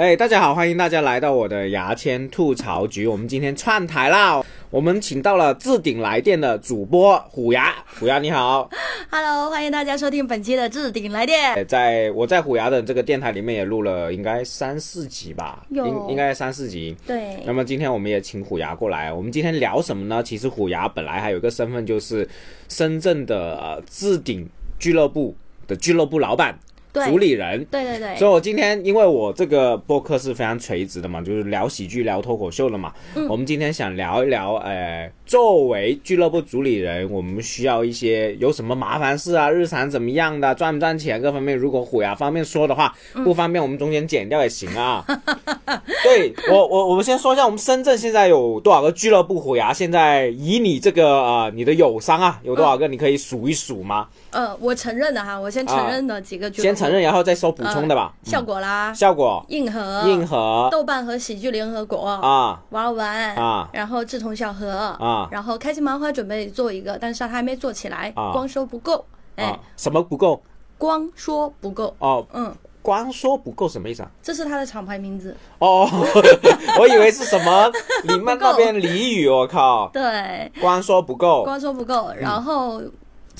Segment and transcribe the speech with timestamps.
[0.00, 3.06] 哎，大家好，欢迎大家来到我的牙签吐槽局。
[3.06, 7.74] 我们今天串台啦，我们请到了置顶来电的主播虎牙。
[7.98, 8.70] 虎牙你好
[9.10, 11.66] ，Hello，欢迎大家收听本期的置顶来电。
[11.66, 16.96] 在我在虎牙的这个电台里面也录了应该三四集吧，应应该三四集。
[17.06, 17.36] 对。
[17.44, 20.22] 那么今天我们也请虎牙过来，我们今天聊什么呢？
[20.22, 22.26] 其实虎牙本来还有一个身份就是
[22.70, 24.48] 深圳的置顶
[24.78, 25.36] 俱乐部
[25.66, 26.58] 的俱乐部老板。
[26.92, 32.92] 主理人，对对对，所以我今天因为我这个播客是非常垂直的嘛，就是聊喜剧、聊脱口秀的嘛。
[33.16, 39.50] 嗯，我们今天想聊一聊，呃，作为俱乐部主理人，我们需要一些有什么麻烦事啊？
[39.50, 40.54] 日常怎么样的？
[40.54, 41.20] 赚不赚钱？
[41.20, 45.04] 各方面，如果虎牙方面说的话，不方便，我们中间剪掉也行啊。
[46.04, 49.40] 对我，我我们先说一下，我们深圳现在有多少个俱乐部？
[49.40, 52.86] 虎牙现在以你这个啊，你的友商啊，有多少个？
[52.86, 54.06] 你可以数一数吗？
[54.30, 58.12] 呃，我承认的哈，我先承认的几个先承认，然后再说补充的吧。
[58.24, 69.04] 效果啦，效果，硬核，硬核，豆瓣和喜剧联合国啊，玩玩啊，然后志同小合啊，然后开心麻花准备做一个，但是他还没做起来，光说不够，
[69.36, 70.42] 哎，什么不够？
[70.78, 74.10] 光说不够哦，嗯，光说不够什么意思啊？
[74.22, 75.36] 这是他的厂牌名字。
[75.58, 75.86] 哦，
[76.80, 77.70] 我以为是什么
[78.04, 82.80] 你们那边俚语，我靠，对，光说不够，光说不够，然后。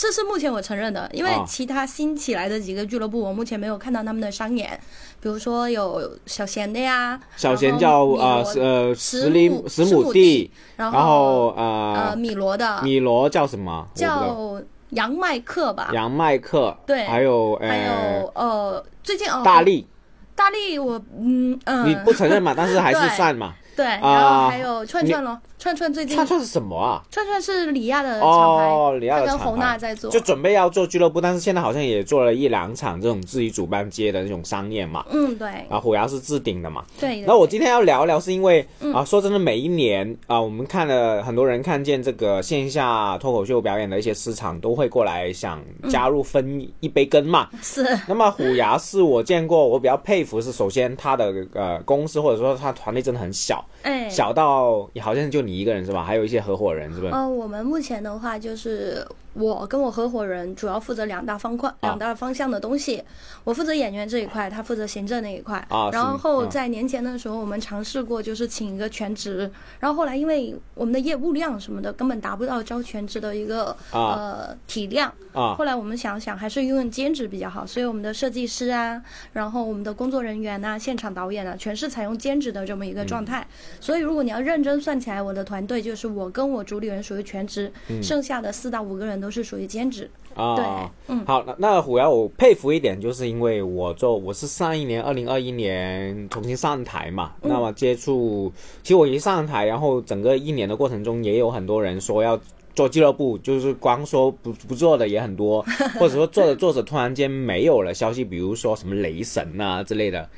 [0.01, 4.81] 这是目前我承认的，因为其他新起来的几个俱乐部，我目前没有看到他们的商演。
[5.21, 13.87] 比如说有小贤的呀，小贤叫呃呃十里十亩地，然后呃米罗的米罗叫什么？
[13.95, 15.91] 叫杨麦克吧？
[15.93, 19.87] 杨麦克对，还有还有呃最近哦大力
[20.35, 22.55] 大力我嗯嗯你不承认嘛？
[22.57, 23.53] 但是还是 算嘛。
[23.77, 25.39] 对，然后还有串串咯。
[25.61, 27.03] 串串最近串串是什么啊？
[27.11, 35.05] 串串是李亚的厂牌，哦，李亚的厂牌，跟红娜在做，就准备要做俱乐部，但是现在好像也做了一两场这种自己主办接的那种商业嘛。
[35.11, 35.51] 嗯，对。
[35.69, 36.83] 啊，虎牙是置顶的嘛。
[36.99, 37.21] 对。
[37.27, 47.51] 那我今天要聊一聊，是因为啊，说真的，每一年啊，我们看了很多人看见这个线下脱口秀表演的一些市场，都会过来想加入分一杯羹嘛。
[47.61, 47.87] 是。
[48.09, 56.05] 那么虎牙是我见过，我比较佩服是，首先他的呃公司或者说他团队真的很小，哎，小到好像就你你一个人是吧？
[56.05, 57.13] 还有一些合伙人是不是？
[57.13, 59.05] 呃，我们目前的话就是。
[59.33, 63.03] 我跟我合伙人主要负责两大方块、两大方向的东西。
[63.45, 65.65] 我负责演员这一块，他负责行政那一块。
[65.69, 75.09] 啊，然后在年前的时候，我们尝试过就是请一个全职，然后后来因为我们的业务量什么的根本达不到招全职的一个呃体量。
[75.33, 75.55] 啊。
[75.55, 79.01] 后来我们想想还是用兼职比较好，所以我们的设计师啊，
[79.33, 83.47] 然后我们的工作人员呐、现场导演啊，全是采用兼职的这么一个状态。
[83.81, 89.20] 所以如果你要认真算起来，我的团队就是我跟我主理人属于全职，剩下的四到五个人。
[89.21, 90.65] 都是属于兼职啊，对，
[91.09, 102.41] 嗯，好，那那虎牙我佩服一点，就是因为我做我是上一年二零二一年重新上台嘛，那么接触，其实我一上台，然后整个一年的过程中，也有很多人说要。
[102.75, 105.63] 做俱乐部就是光说不不做的也很多，
[105.99, 110.29] 或者说做着做着突然间没有了消息，比如说什么雷神啊之类的，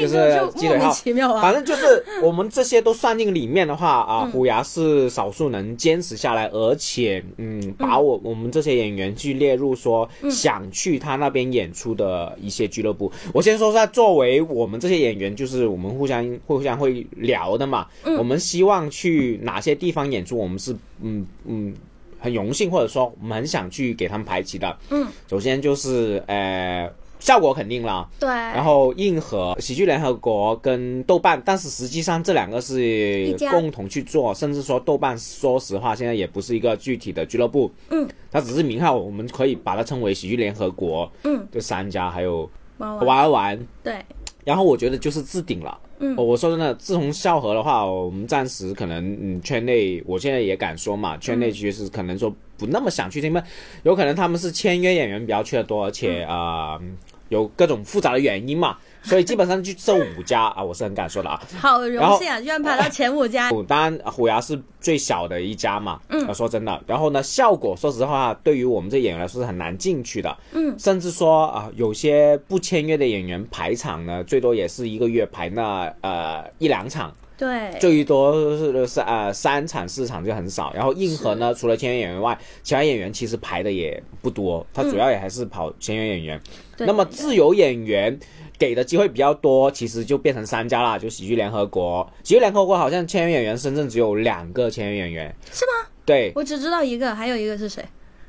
[0.00, 1.42] 就是莫名其妙啊。
[1.42, 13.12] 反正就是我们这些都算进里面的话啊， 虎牙是少数能坚持下来，而且嗯，把我我们这些演员去列入说想去他那边演出的一些俱乐部。
[13.32, 17.86] 我先说下，作为我们这些演员，就是我们互相互相会聊的嘛，
[18.18, 21.74] 我们希望去哪些地方演出，我们是嗯嗯。
[22.24, 24.74] 很荣幸，或者说我们很想去给他们排期的。
[24.88, 26.90] 嗯，首先就是呃，
[27.20, 28.08] 效果肯定了。
[28.18, 28.30] 对。
[28.30, 37.70] 然后硬核、喜剧联合国跟豆瓣，但是实际上这两个是共同去做，甚至说豆瓣，说实话现在也不是一个具体的俱乐部。
[37.90, 38.08] 嗯。
[38.32, 41.12] 它只是名号，我们可以把它称为喜剧联合国。
[41.24, 41.46] 嗯。
[41.52, 43.66] 这三家还有玩玩玩。
[43.82, 44.02] 对。
[44.44, 45.78] 然后我觉得就是置顶了。
[45.98, 53.42] 嗯，我说真的，自从笑和的话，我们暂时可能嗯，圈内我现在也敢说嘛，圈内其实可能说不那么想去，因为
[53.84, 56.80] 有可能他们是签约演员比较去的多，而且啊，
[57.28, 58.76] 有各种复杂的原因嘛。
[59.04, 61.40] 所以基本上就这五家啊，我是很敢说的啊。
[61.60, 63.50] 好荣幸啊，居然排到前五家。
[63.68, 66.00] 当然，虎牙是最小的一家嘛。
[66.08, 66.34] 嗯。
[66.34, 70.34] 说真的，然后呢，效果说实话，对于我们这演员来说是很难进去的。
[70.52, 70.74] 嗯。
[70.78, 77.14] 甚至说啊，有些不签约的演员排场呢，最多也是一个月排那呃一两场。
[77.36, 77.78] 对。
[77.78, 80.72] 最多是是呃三场四场就很少。
[80.72, 84.66] 然后硬核呢，除了签约演员外，其他演员其实排的也不多。
[84.72, 86.40] 他主要也还是跑签约演员。
[86.74, 86.86] 对。
[86.86, 88.18] 那么自由演员。
[88.58, 92.08] 给的机会比较多，其实就变成三家啦，就喜剧联合国。
[92.22, 95.88] 喜剧联合国好像签约演员，深圳只有两个签约演员，是吗？
[96.06, 97.84] 对，我只知道一个，还有一个是谁？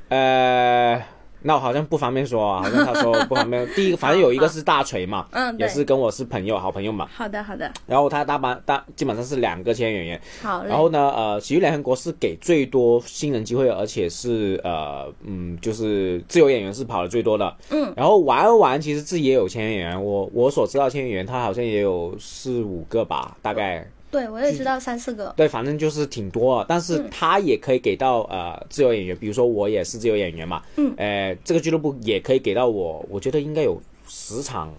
[0.08, 1.02] 呃，
[1.42, 3.66] 那我好像不方便说啊， 好像他说不方便。
[3.74, 7.08] 第一个，反正有一个是大锤嘛，嗯也是跟我是朋友，好朋友嘛。
[7.14, 10.64] 好的好的，然后他大班大基本上是两个签约演员，好。
[10.64, 17.56] 然后呢，呃，喜剧联合国是给最多新人机会，而且是呃，嗯，就是自由演员是跑的最多的。
[17.70, 23.88] 嗯，然后玩玩其实自己也有签约演员，我我所知道签约演员他好像也有四五个吧，大概。
[24.16, 27.10] 对我也知道三四个，对，反正就是挺多的，但是嗯。
[27.10, 34.72] 他也可以给到呃自由演员，比如说我也是自由演员嘛，嗯，呃，这个俱乐部也可以给到我，我觉得应该有十场，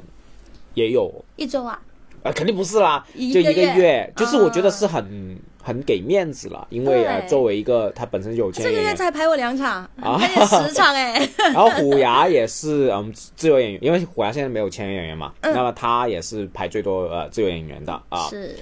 [0.73, 1.79] 也有，一周啊，
[2.23, 10.17] 呃，肯定不是啦，就一个个月月，就是我觉得啊是很、很给面子了，因为呃，作为一个他本身有钱这个月才排我两场，啊。
[10.17, 11.27] 还有十场哎。
[11.53, 15.53] 然后虎牙也是嗯自由演员，因为虎牙现在没有签约演员嘛，嗯。
[15.53, 18.55] 那么他也是排最多呃自由演员的啊，是，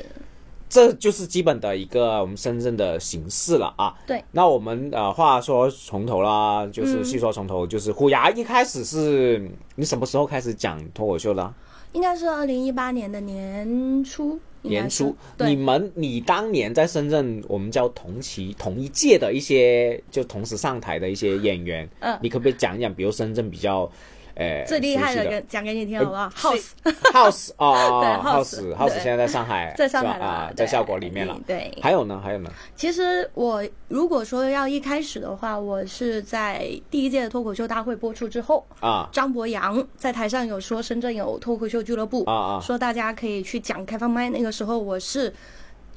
[0.75, 3.95] 这就是基本的一个我们深圳的形式了啊。
[4.05, 11.53] 对，那我们呃话说从头啦，就是嗯细说从头，就是虎牙一开始是你什么时候开始讲脱口秀的啊？
[11.93, 23.89] 应该是二零一八年的年初，年初，你，们你当年在深圳，我们叫同期同一届的一些就同时上台的一些演员，嗯你可不可以讲一讲，比如深圳比较
[24.35, 26.69] 呃最厉害的的跟讲给你听好不好？House
[27.13, 31.39] House 哦 House，House 对现在在上海，在上海了，，在对效果里面了。
[31.47, 44.29] 对，还有呢，还有呢，其实我如果说要一开始的话，我是在第一届的脱口秀大会播出之后，啊张博洋在台上有说深圳有脱口秀俱乐部，啊啊说大家可以去讲开放麦。
[44.29, 45.33] 那个时候我是。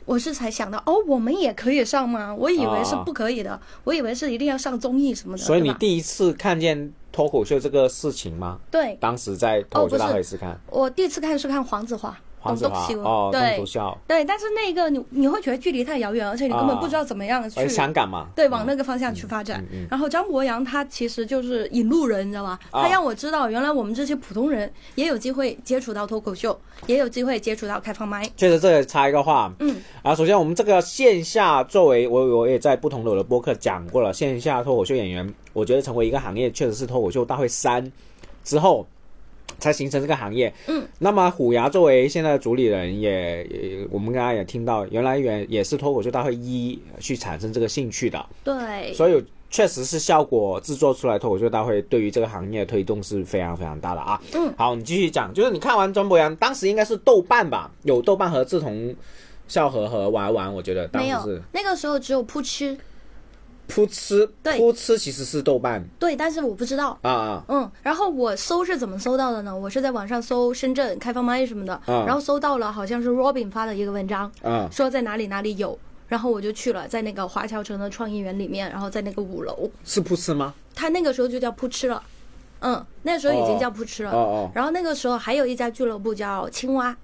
[0.08, 2.34] 我是才想到哦，我们也可以上吗？
[2.34, 5.42] 我以为是不可以的，我以为是一定要上综艺什么的。
[5.42, 8.58] 所以你第一次看见脱口秀这个事情吗？
[8.70, 13.64] 对当时在脱口秀哦不是大会是看我第一次看是看黄子华，黄子华东东哦，东对
[14.06, 19.64] 对，但是那个你你会觉得距离太遥远，而且你根本不知道怎么样去、哎，香港嘛，对，往那个方向去发展。
[19.90, 22.58] 然后张博洋他其实就是引路人，你知道吗？
[22.70, 22.82] 啊。
[22.82, 28.24] 他让我知道，原来我们这些普通人也有机会接触到脱口秀，也有机会接触到开放麦。
[28.36, 37.90] 确实，这个插一个话，嗯，啊，首先我们这个线下作为我我也在不同的我的播客讲过了，线下脱口秀演员，我觉得成为一个行业，确实是脱口秀大会三。
[38.44, 38.86] 之后
[39.58, 40.52] 才形成这个行业。
[40.66, 54.20] 嗯，那么虎牙作为现在的主理人也，也我们刚刚也听到，原来原也是脱口秀大会一去产生这个兴趣的，对，所以确实是效果制作出来脱口秀大会对于这个行业推动是非常非常大的啊。
[54.34, 58.94] 嗯，好，你继续讲，就是你看完张博洋，当时应该是豆瓣吧，有豆瓣和志同
[59.46, 62.76] 笑合和玩玩，我觉得当没有时那个时候只有扑哧，
[63.68, 66.98] 扑哧，对扑哧其实是豆瓣对，但是我不知道。
[67.02, 69.56] 啊啊嗯，然后我搜是怎么搜到的呢？
[69.56, 75.78] 我是在网上搜深圳开放麦什么的，嗯然后搜到了好像是 Robin 发的一个文章，啊说在哪里哪里有，
[76.08, 80.54] 然后我就去了，在那个华侨城的创意园里面，然后在那个五楼，是扑哧吗？
[80.74, 82.02] 他那个时候就叫扑哧了，
[82.60, 84.10] 嗯，那时候已经叫扑哧了。
[84.10, 86.96] 哦哦然后那个时候还有一家俱乐部叫青蛙，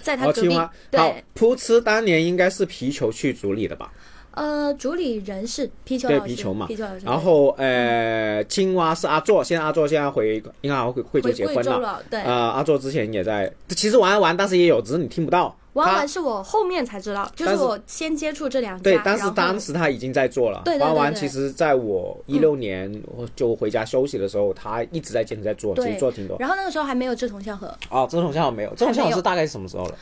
[0.00, 0.48] 在他哦，隔壁。
[0.48, 3.92] 青蛙好对，，扑哧当年应该是皮球去组里的吧？
[4.34, 7.04] 呃，主理人是皮球老师，对皮球嘛皮球老师。
[7.04, 12.02] 然后呃，青蛙是阿座，现在阿座现在回应该好像回贵州结婚了。
[12.10, 12.20] 对。
[12.20, 15.56] 啊、阿座之前也在，其实玩玩当时也有，只是你听不到。
[15.74, 18.82] 他玩玩是我后面才知道，就是是我先接触这两家。
[18.84, 20.62] 对，但是当时他已经在做了。
[20.64, 23.02] 对对对玩玩其实在我一六年
[23.34, 26.36] 就回家休息的时候，他一直在坚持在做，其实做挺多。
[26.38, 27.76] 然后那个时候还没有志同相合。
[27.90, 29.94] 哦，志同相合没有，志同相合是大概是什么时候了？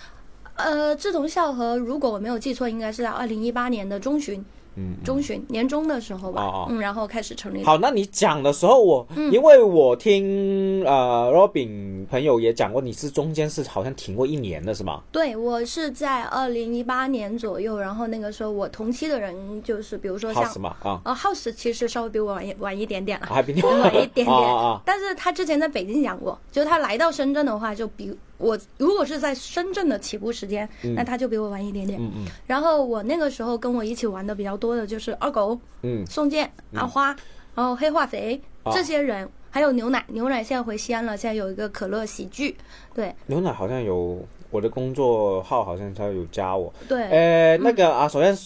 [0.54, 4.44] 呃，志同校合，如果我没有记错，应该是在二零一八年的中旬，
[4.76, 6.42] 嗯，中旬年中的时候吧。
[6.42, 7.64] 哦哦嗯，然后开始成立。
[7.64, 15.02] 好，那你讲的时候我，嗯因为我听呃 Robin 朋友也讲过，你是中间是好像停过一年的是吗？
[15.10, 23.26] 对我是在二零一八年左右，然后那个时候我同期的人就是比如说像 House 嘛啊，呃 House 其实稍微比我晚一晚一点点了。
[23.26, 32.00] 还比你晚一点点，啊啊啊但是他之前在北京讲过，就是他来到深圳的话，就比我如果是在深圳的起步时间，那他就比我晚一点点。
[32.00, 32.24] 嗯嗯。
[32.46, 37.16] 然后我那个时候跟我一起玩的比较多的就是二狗、嗯，宋健、阿花，
[37.54, 38.72] 然后黑化肥、啊。
[38.72, 40.04] 这些人，还有牛奶。
[40.08, 42.56] 牛奶现在回西安了，现在有一个可乐喜剧，
[42.94, 43.14] 对。
[43.26, 44.20] 牛奶好像有
[44.50, 46.72] 我的工作号，好像他有加我。
[46.88, 48.36] 对，呃，那个啊，首先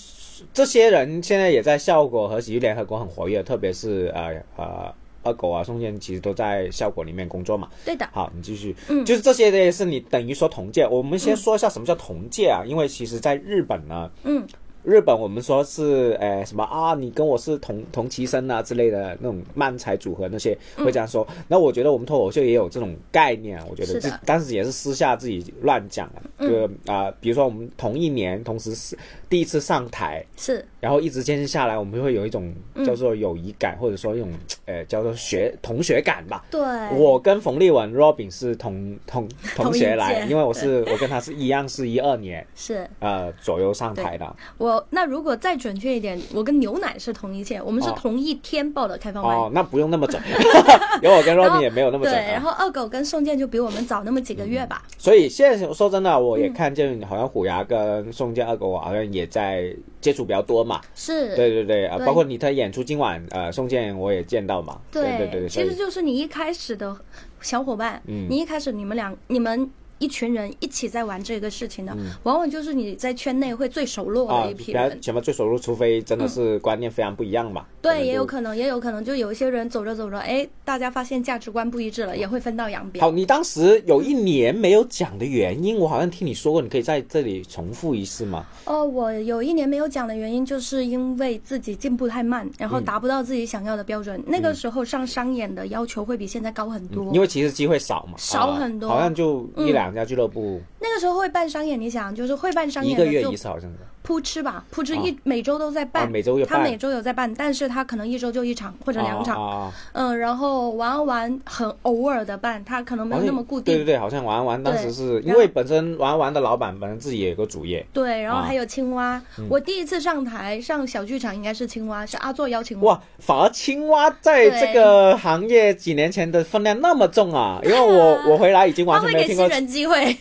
[0.52, 4.95] 这些人现在也在效果和喜剧联合国很活跃，特别是呃呃
[5.26, 7.68] 二狗啊、宋健，其实都在效果里面工作嘛。
[7.85, 8.75] 对的，好，你继续。
[8.88, 10.87] 嗯就是这些也是你等于说同届。
[10.87, 14.47] 我们先说一下什么叫同届啊，因为其实在日本呢，嗯，
[14.85, 21.26] 日本我们说是呃什么啊，你跟我是同同期生啊之类的那种漫才组合那些会这样说。
[21.49, 26.49] 那我觉得我们脱口秀也有这种概念，啊，我觉得是的这但是也是私下自己乱讲的。
[26.49, 28.97] 就啊、比如说我们同一年同时是
[29.28, 32.55] 第一次上台，是然后一直坚持下来，我们会有一种
[32.87, 34.31] 叫做友谊感，或者说一种
[34.66, 36.45] 呃叫做学同学感吧。
[36.49, 36.61] 对，
[36.97, 44.37] 我跟冯立文 Robin 是同同 同学来，因为我是 我跟他是一样，是一二年是呃左右上台的。
[44.59, 49.35] 我那如果再准确一点，我跟牛奶是同一届，我们是哦同一天报的开放麦。
[49.35, 50.23] 哦，那不用那么准，
[51.02, 52.31] 有我跟 Robin 也没有那么对，准、啊。
[52.31, 54.85] 然后二狗跟宋健就比我们早那么几个月吧。
[54.97, 60.75] 所以现在说真的，我嗯也看见好像虎牙跟宋健二狗好像也在接触比较多嘛。
[60.95, 64.80] 是，对对对，啊，包括你的演出今晚，呃，宋健我也见到嘛。
[64.90, 66.97] 对对对，其实就是你一开始的
[67.40, 69.71] 小伙伴，嗯你一开始你们俩你们。
[69.99, 75.00] 一群人一起在玩这个事情的，嗯往往就是你在圈内会最熟络啊的一，批人。
[75.00, 77.65] 全部最熟络，除非真的是观念非常不一样嘛。
[77.81, 83.00] 对，也有可能，也有可能，就有一些人走着走着，哎，大家发现价值观不一致了，也会分道扬镳。
[83.00, 88.45] 好，你当时有一年没有讲的原因，我好像听你说过，你可以在这里重复一次吗？
[88.65, 94.23] 哦，我有一年没有讲的原因，就是因为自己进步太慢，然嗯后达不到自己想要的标准。
[94.26, 97.12] 那个时候上商演的要求会比现在高很多。
[97.15, 103.76] 因为其实机会少嘛，啊少很多嗯好像就一两家俱乐部，那个时候会办商演，你想，就是会办商一演的就个月一次，好像是。
[104.07, 117.85] 扑哧吧，扑哧一、啊每周都在办，啊每周有他每周有在办，但是他可能一周就一场或者两场，嗯，然后玩玩很偶尔的办，他可能没有那么固定，对对对，好像玩玩当时是因为本身玩玩的老板本身自己也有个主业。
[117.93, 122.91] 对，然后还有青蛙，我第一次上台上小剧场应该是青蛙，是阿作邀请我。
[122.91, 127.59] 哇，反而青蛙在这个行业几年前的分量那么重啊！
[127.67, 129.49] 因为我我回来已经完全没有听过。
[129.49, 130.17] 人机会，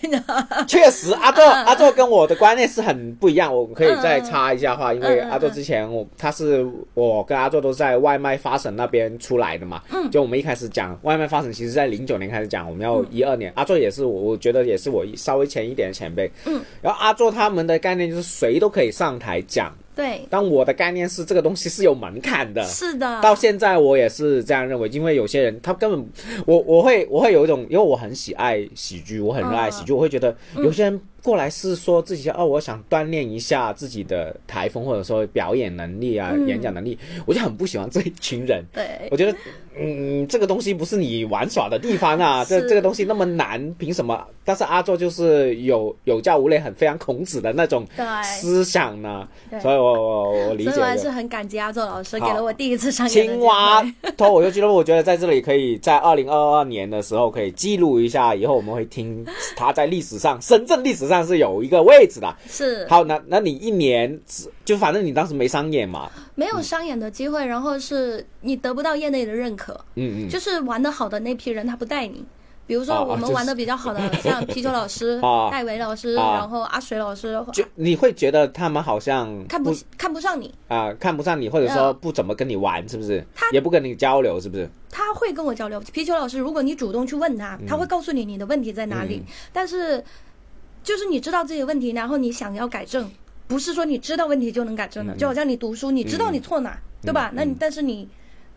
[0.68, 3.54] 确实，阿作 阿作跟我的观念是很不一样。
[3.54, 9.84] 我可以再插一下话，因为阿作之前我他是我跟阿作都在外卖发省那边出来的嘛。
[9.92, 10.10] 嗯。
[10.10, 13.52] 就我们一开始讲外卖发省，其实在零九年开始讲，我们要一二年。
[13.56, 16.32] 阿作也是我，我觉得也是我稍微前一点的前辈。
[16.46, 16.62] 嗯。
[16.82, 22.64] 然后阿作他们的概念就是谁都可以上台讲，对，但我的概念是这个东西是有门槛的。
[22.64, 26.08] 是的，到现在我也是这样认为，因为有些人他根本，
[26.46, 38.64] 我我会我会有一种，因为我很喜爱喜剧，我很热爱喜剧，我会觉得有些人过来是说自己哦，我想锻炼一下自己的台风或者说表演能力啊、演讲能力，我就很不喜欢这一群人。
[38.72, 39.36] 对我觉得，
[39.80, 44.24] 嗯，这个东西不是你玩耍的地方啊，这这个东西那么难，凭什么？
[44.44, 47.84] 但是阿作就是有有教无类，很非常孔子的那种
[48.22, 49.60] 思想呢，对。
[49.60, 51.16] 所以我我我理解所以我还是。
[51.16, 53.82] 很感激阿作老师给了我第一次上青蛙
[54.18, 62.36] 脱口秀俱乐部，我觉得在这里可以在二零二二年的时候可以记录一下，以后我们会听他在历史上，深圳历史上是有一个位置的。
[62.50, 62.86] 是。
[62.90, 72.24] 好，那那你一年只就反正你当时没商演嘛，没有商演的机会，然后是你得不到业内的认可，嗯嗯，就是玩的好的那批人他不带你。
[72.68, 83.48] 比如说我们玩的比较好的， 像皮球老师、啊戴维老师，啊然后阿水老师，就你会觉得他们好像看不看不上你，啊、看不上你，或者说嗯不怎么跟你玩，是不是他？
[83.52, 84.68] 也不跟你交流，是不是？
[84.90, 85.80] 他会跟我交流。
[85.94, 89.22] 皮球老师，如果你主动去问他，嗯他会告诉你你的问题在哪里。
[89.54, 90.04] 但是，
[90.84, 93.08] 就是你知道自己的问题，然后你想要改正，
[93.48, 95.16] 不是说你知道问题就能改正的。
[95.16, 97.32] 就好像你读书，你知道你错哪，对吧？
[97.34, 98.08] 那你但是你。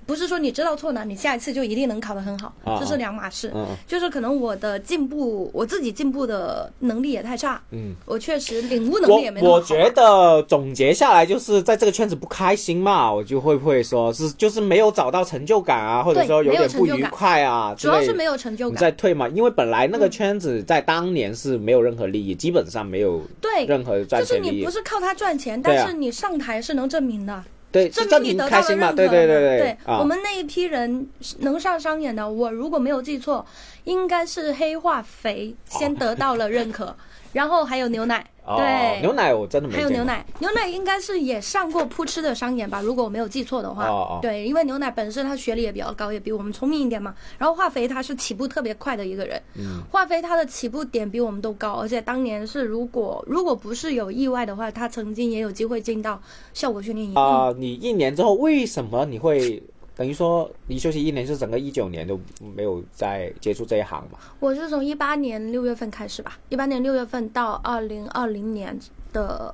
[0.08, 3.52] 不是说你知道错哪，你下一次就一定能考得很好，啊这是两码事。
[3.86, 9.56] 就是可能我的进步，我自己进步的能力也太差，嗯，我确实领悟能力也没那么好。
[9.56, 17.74] 我我觉得总结下来就是在这个圈子不开心嘛，我就会不会说是就是没有找到成就感啊，或者说有点不愉快啊。
[17.76, 18.80] 主要是没有成就你感。
[18.80, 24.70] 在退嘛，因为本来那个圈子在当年是没有任何利益，基本上没有对，任何赚就是钱利益你不。
[24.70, 27.44] 是靠它赚钱，但是你上台是能证明的。
[27.72, 28.48] 证明你得？
[28.48, 31.08] 到了认可对对对对对，啊我，们那一批人
[31.40, 33.44] 能上商演的，我如果没有记错，
[33.84, 36.96] 应该是黑化肥先得到了认可，
[37.32, 43.86] 然后还有牛奶，哦对，牛奶我真的没见过还有牛奶，牛奶应该是也上过扑哧的商演吧，如果我没有记错的话。
[43.86, 47.14] 哦哦对，因为牛奶本身他学历也比较高，也比我们聪明一点嘛。
[47.36, 56.20] 然后化肥他是起步特别快的一个人，嗯，化肥他的起步点比我们都高，而且当年是如果如果不是有意外的话，他曾经也有机会进到
[56.54, 57.14] 效果训练营。
[57.14, 59.62] 啊、你一年之后为什么你会
[59.98, 62.20] 等于说你休息一年，是整个一九年都
[62.54, 64.18] 没有再接触这一行嘛？
[64.38, 68.78] 我是从一八年六月份开始吧，一八年六月份到二零二零年
[69.12, 69.52] 的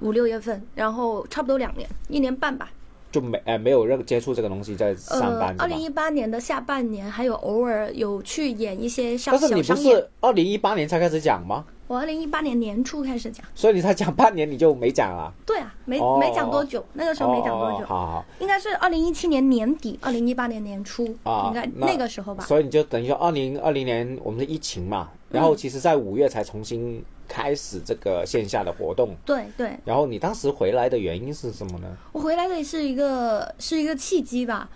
[0.00, 2.68] 五六月份，然后差不多两年，一年半吧。
[3.10, 5.56] 就没呃没有任接触这个东西在上呃班？
[5.58, 9.74] 二零一八年的下半年还有偶尔有去演一些小但是你不。
[9.74, 11.64] 是二零一八年才开始讲吗？
[11.86, 15.32] 我二零一八年年初开始讲，所以你才讲半年你就没讲了？
[15.46, 22.44] 对啊，没、哦没讲多久，那个时候没讲多久，哦好好应该是二零一七年年底，二零一八年年初，啊应该那那个时候吧，。
[22.44, 29.16] 所以你就等于说二零二零年我们的疫情嘛，然嗯后其实在五月才重新开开始这个线下的活动。
[29.24, 31.96] 对对，然后你当时回来的原因是什么呢？
[32.12, 34.68] 我回来的是一个是一个契机吧。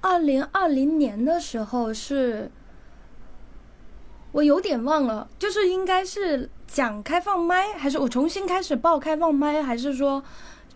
[0.00, 2.50] 二零二零年的时候是，
[4.32, 10.22] 我有点忘了，就是应该是讲开放麦，还是我重新开始报开放麦，还是说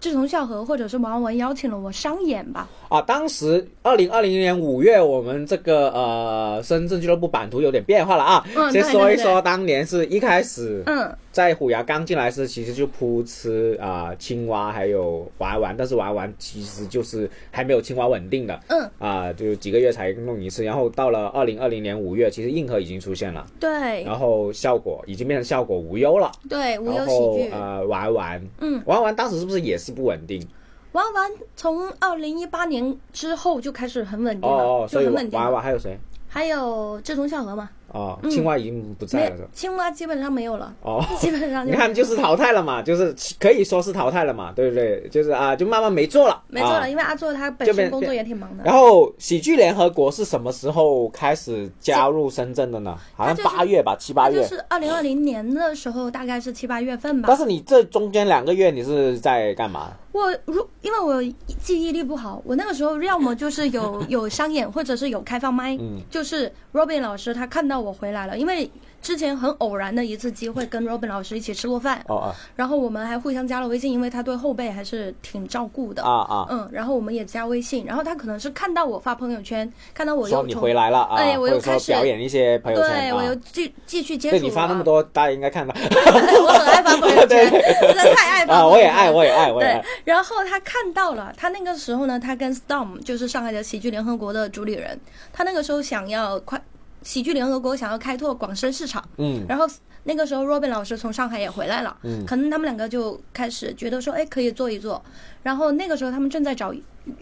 [0.00, 2.69] 志同笑合，或者是王文邀请了我商演吧？
[2.88, 8.45] 啊，当时二零二零年五月，我们这个呃深圳俱乐部版图有点变化了啊。
[8.55, 20.64] 嗯先说一说，当年是一开始，嗯，在虎牙刚进来时，其实就扑吃啊、青蛙还有玩玩，但是玩玩其实就是还没有青蛙稳定的，嗯啊、就几个月才弄一次。
[20.64, 26.33] 然后到了二零二零年五月，其实硬核已经出现了，对然后效果已经变成效果无忧了。
[26.49, 27.50] 对，无忧喜剧。
[27.52, 30.45] 呃玩玩，嗯，玩玩当时是不是也是不稳定？
[30.90, 35.52] 玩玩从二零一八年之后就开始很稳定了，哦哦，所以就很稳定玩。
[35.52, 35.97] 玩还有谁？
[36.26, 37.71] 还有志同笑合嘛？
[37.92, 39.49] 哦，青蛙已经不在了是吧？
[39.52, 45.09] 青蛙基本上没有了，哦， 基本上你看就是淘汰了嘛，就是可以说是淘汰了嘛，对不对？
[45.11, 48.64] 就是啊，就慢慢没做了，没做了，啊因为阿作他本身工作也挺忙的。
[48.64, 52.97] 然后喜剧联合国是什么时候开始加入深圳的呢？
[53.16, 54.37] 好像八月吧，七八月。
[54.37, 57.37] 那就是二零二零年的时候，大概是七八月份吧但。
[57.37, 59.92] 是你这中间两个月你是在干嘛？
[60.12, 61.23] 我如因为我
[61.61, 65.77] 记忆力不好，我那个时候要么就是有有商演，或者是有开放麦。
[65.77, 76.02] 嗯就是 Robin 老师他看到我回来了，因为之前很偶然的一次机会跟 Robin 老师一起吃过饭，哦啊然后我们还互相加了微信，因为他对后辈还是挺照顾的。
[76.02, 76.47] 啊啊！
[76.50, 83.35] 嗯，然后我们也加微信，然后他可能是看到我发朋友圈，看到我又你又回来了啊，哎我又开始表演一些朋友圈啊对我又。
[83.50, 84.45] 继继续接触对了。
[84.45, 87.50] 你发那么多，大家应该看到 我很爱发朋友圈，
[87.81, 88.62] 真的太爱发啊！
[88.62, 94.99] 朋友圈我也爱，我也爱，我也对爱。，然后他看到了，他那个时候呢，他跟 Storm 就是上海的喜剧联合国的主理人，
[95.33, 96.61] 他那个时候想要快
[97.02, 99.45] 喜剧联合国想要开拓广深市场，嗯。
[99.49, 99.67] 然后
[100.05, 102.25] 那个时候 Robin 老师从上海也回来了，嗯。
[102.26, 105.02] 可能他们两个就开始觉得说，哎，可以做一做。
[105.43, 106.75] 然后那个时候他们正在找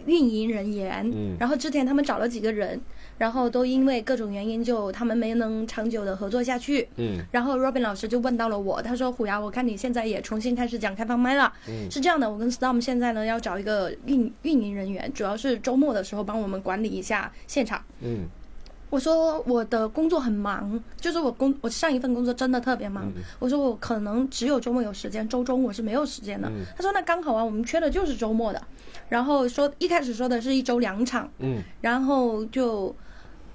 [0.04, 1.36] 运营人员，嗯。
[1.38, 2.80] 然后之前他们找了几个人，
[3.18, 6.88] 然后都因为各种原因就他们没能长久的合作下去。
[6.96, 7.18] 嗯。
[7.30, 11.90] 然后 Robin 老师就问到了我，他说：“虎牙，我看你现在也重新开始讲开放麦了，嗯。
[11.90, 18.26] 是这样的，我跟 Storm 现在呢要找一个运运营人员，主要是周末的时候帮我们管理一下现场。”嗯
[18.88, 23.10] 我说我的工作很忙，就是我工我上一份工作真的特别忙。
[23.38, 26.48] 我说我可能只有周末有时间，周中我是没有时间的。
[26.48, 28.62] 嗯他说那刚好啊，我们缺的就是周末的。
[29.08, 32.94] 然后说一开始说的是一周两场，嗯然后就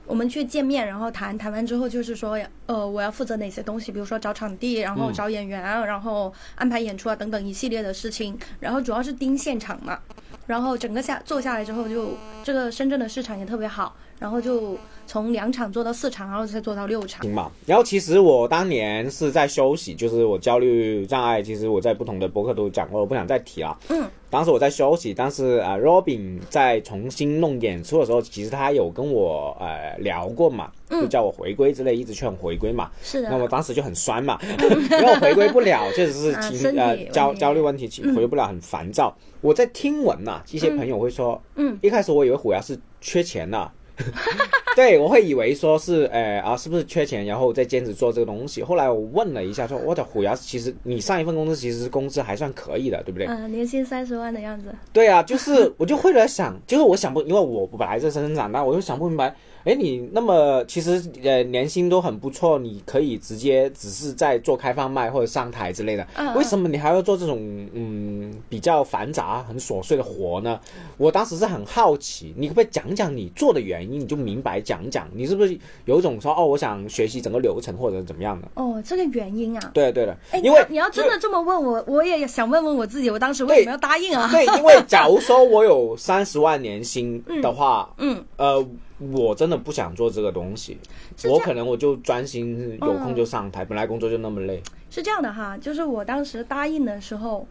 [0.05, 9.99] 我们去见面，然后谈谈完之后就是说，呃，我要负责哪些东西，比如说找场地，然后嗯找演员，然后安排演出啊等等一系列的事情，然后主要是盯现场嘛。
[10.47, 14.77] 然后整个下做下来之后就，这个深圳的市场也特别好，然后就
[15.11, 17.21] 从两场做到四场，然后再做到六场。
[17.21, 17.51] 行吧。
[17.65, 23.77] 然后其实我当年是在休息，就是我焦虑障碍，其实我在不同的博客都讲过，我不想再提了。
[23.89, 32.89] 嗯，当时我在休息，但是啊、呃、，Robin 在重新弄演出的时候，其实他有跟我呃聊过嘛，就叫我回归之类，一直劝我回归嘛。
[33.03, 39.13] 是的，那我当时就很酸嘛， 因为我回归不了，确实是情、啊呃焦焦虑问题，回归不了，很烦躁。
[39.41, 43.69] 我在听闻呐、一些朋友会说，嗯，一开始我以为虎牙是缺钱的。
[44.75, 48.63] 对，我会以为说是，呃啊，是不是缺钱，然后再兼职做这个东西。
[48.63, 53.27] 后来我问了一下，说我的虎牙其实你上一份工资其实工资还算可以的，对不对？
[53.27, 54.73] 嗯、年薪三十万的样子。
[54.93, 67.37] 对啊，就是我就会来想，就是我想不，因为我本来在深圳长大，我就想不明白，哎，你那么其实呃年薪都很不错，你可以直接只是在做开放麦或者上台之类的，嗯为什么你还要做这种
[67.73, 70.59] 嗯比较繁杂、很琐碎的活呢？
[70.97, 73.99] 我当时是很好奇，你可不可以讲讲你做的原因？
[73.99, 78.47] 你就明白讲讲，你是不是有一种说哦，我想学习整个流程或者怎么样的？
[78.55, 79.71] 哦，这个原因啊。
[79.73, 84.29] 对对的，哎，因为你要真的这么问我，我也想问问我自己，我当时为什么要答应啊？
[84.33, 88.65] 对，因为假如说我有三十万年薪的话，嗯，呃，
[89.09, 90.77] 我真的不想做这个东西，
[91.25, 94.61] 我可能我就专心有空就上台，本来工作就那么累，
[94.91, 97.47] 是这样的哈，就是我当时答应的时候，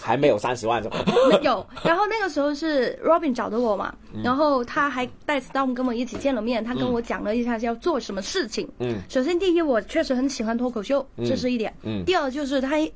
[0.00, 0.98] 还没有三十万是吧？
[1.30, 8.68] 没 有，然后那个时候是 Robin 找的我嘛，嗯然后他还带 Storm 跟我一起见了面，他跟我讲了一下要做什么事情。
[8.78, 11.72] 嗯首先第一，我确实很喜欢脱口秀，这是一点。
[11.82, 12.86] 嗯第二就是他他应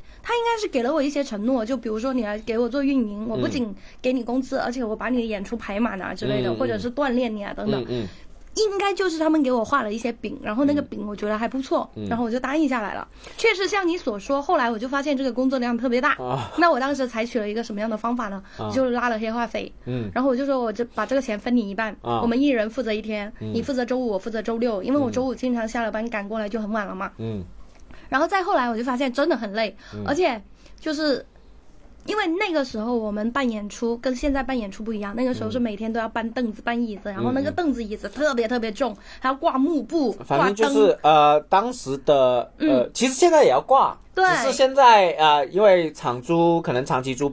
[0.44, 7.82] 该是给了我一些承诺，就比如说你来给我做运营，我不仅给你工资，而且我把你的演出排满啊之类的，或者是锻炼你啊等等。
[7.88, 8.08] 嗯嗯
[8.54, 13.08] 应该就是他们给我画了一些饼，然后那个饼我觉得还不错，嗯然后我就答应下来了。
[13.38, 16.12] 确实像你所说，后来我就发现这个工作量特别大。
[16.16, 18.42] 啊那我当时采取了一个什么样的方法呢？
[18.72, 27.10] 就是拉了黑化肥，嗯然后我就说我就把这个钱分你一半，啊我们一人负责一天，你负责周五，我负责周六，因为我周五经常下了班赶过来就很晚了嘛。
[27.18, 27.42] 嗯
[28.10, 30.40] 然后再后来我就发现真的很累，嗯而且
[30.78, 31.24] 就是。
[32.06, 40.54] 因为那个时候我们办演出跟现在办演出不一样，那个时候是每天都要搬凳子、搬椅子，然后那个凳子、椅子特别特别重，还要挂幕布、反挂灯。
[40.54, 47.32] 正就是呃，当时的呃，其实现在也要挂，对只是现在呃，因为场租可能长期租，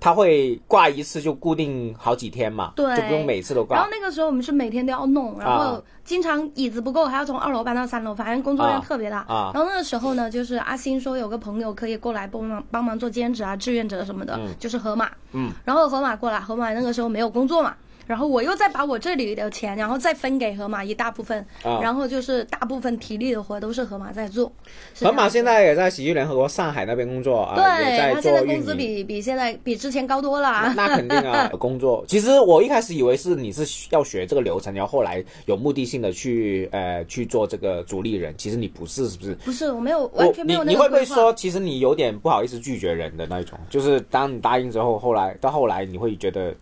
[0.00, 3.90] 它会挂一次就固定好几天嘛，对就不用每次都挂然后。
[3.90, 9.18] 那个时候我们是每天都要弄，然后经常椅子不够，还要从二楼搬到三楼，反正工作量啊特别大。
[9.28, 15.10] 啊然后那个时候呢，就是阿星说有个朋友可以过来帮忙帮忙做兼职啊、志愿者什么的，就是河马。
[15.32, 15.50] 嗯。
[15.64, 17.74] 然后河马过来，河马那个时候没有工作嘛。
[18.08, 24.50] 然后我又再把我这里的钱，然后再分给河马一大部分，啊然后就是大部分体力的活都是河马在做。
[24.98, 28.62] 河马现在也在喜剧联合国上海那边工作啊，也对在他现在工。
[28.62, 30.72] 资比比现在比之前高多了啊。
[30.74, 32.02] 那肯定啊， 工作。
[32.08, 38.34] 其实我一开始以为是你是要学这个流程，然后后来有目的性的去呃去做这个主力人。
[38.38, 39.34] 其实你不是，是不是？
[39.36, 41.04] 不是，我没有完全没有那你你会不会。
[41.04, 43.58] 说，其实你有点不好意思拒绝人的那一种？
[43.68, 46.54] 就是当你答应之后，后来到后来你会觉得，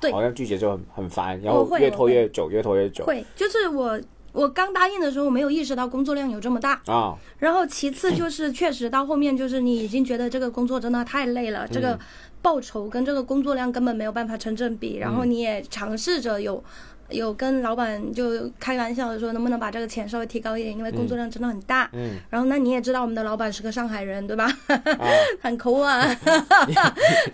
[0.00, 4.00] 对好像拒绝就很很烦，然后会越拖越久，越拖越久会，就是我
[4.32, 6.80] 我刚答应的时候，我没有意识到工作量有这么大。
[6.86, 7.16] 啊。
[7.38, 11.98] 然后其次就是确实到后面就是你已经觉得这个工作真的太累了，这个
[12.42, 16.62] 报酬跟这个工作量根本没有办法成正比，然后你也尝试着有。
[17.10, 21.88] 有跟老板就开玩笑的说，能不能把这个钱稍微提高一点，因为工作量真的很大。
[21.92, 24.44] 嗯，然后那你也知道，我们的老板是个上海人，对吧？
[24.68, 25.06] 啊
[25.40, 26.06] 很抠啊，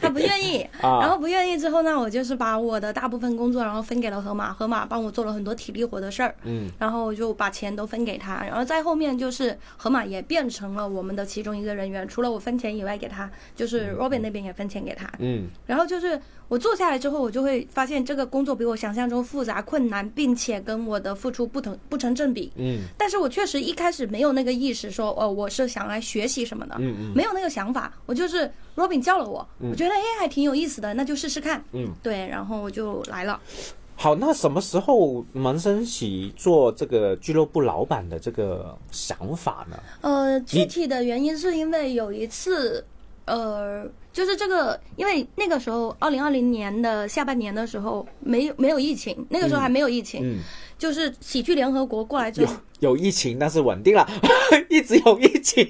[0.00, 0.62] 他不愿意。
[0.80, 6.34] 啊然后不愿意之后呢，我就是把我的大部分工作，然后分给了河马，河马帮我做了很多体力活的事儿。
[6.44, 15.10] 嗯，然后我就把钱都分给他，然后在后面就是河马也变成了我们的其中一个人员，除了我分钱以外给他，就是 Robin 那边也分钱给他。
[15.18, 22.52] 嗯然后就是我做下来之后，我就会发现这个工作比我想象中复杂困难，并且跟我的付出不成不成正比。
[22.56, 27.92] 嗯但是我确实一开始没有那个意识说，哦，我是想来学习什么的，嗯嗯没有那个想法。
[28.06, 31.64] 我就是 Robin 叫了我，我觉得哎还挺有意思的，那就试试看。
[31.72, 33.40] 嗯，对，然后我就来了。
[33.96, 39.78] 好，那什么时候萌生起做这个俱乐部老板的这个想法呢？
[40.00, 42.84] 呃，具体的原因是因为有一次，
[43.26, 50.38] 呃，就是这个，因为那个时候二零二零年的下半年的时候，没有没有疫情，那个时候还没有疫情，嗯，
[50.78, 54.06] 就是喜剧联合国过来之有后，有疫情，但是稳定了，
[54.68, 55.66] 一直有疫情，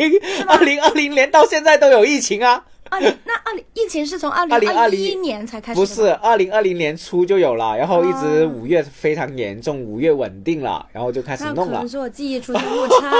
[0.48, 2.64] 二零二零年到现在都有疫情啊。
[2.94, 11.72] 二零那二零疫情是从二零二一年才开始，不是，二零二零年初就有了，然后一直哦五月非常严重，五月稳定了，然后就开始弄了。
[11.72, 11.88] 那可能。
[11.88, 13.10] 是我记忆出现误差，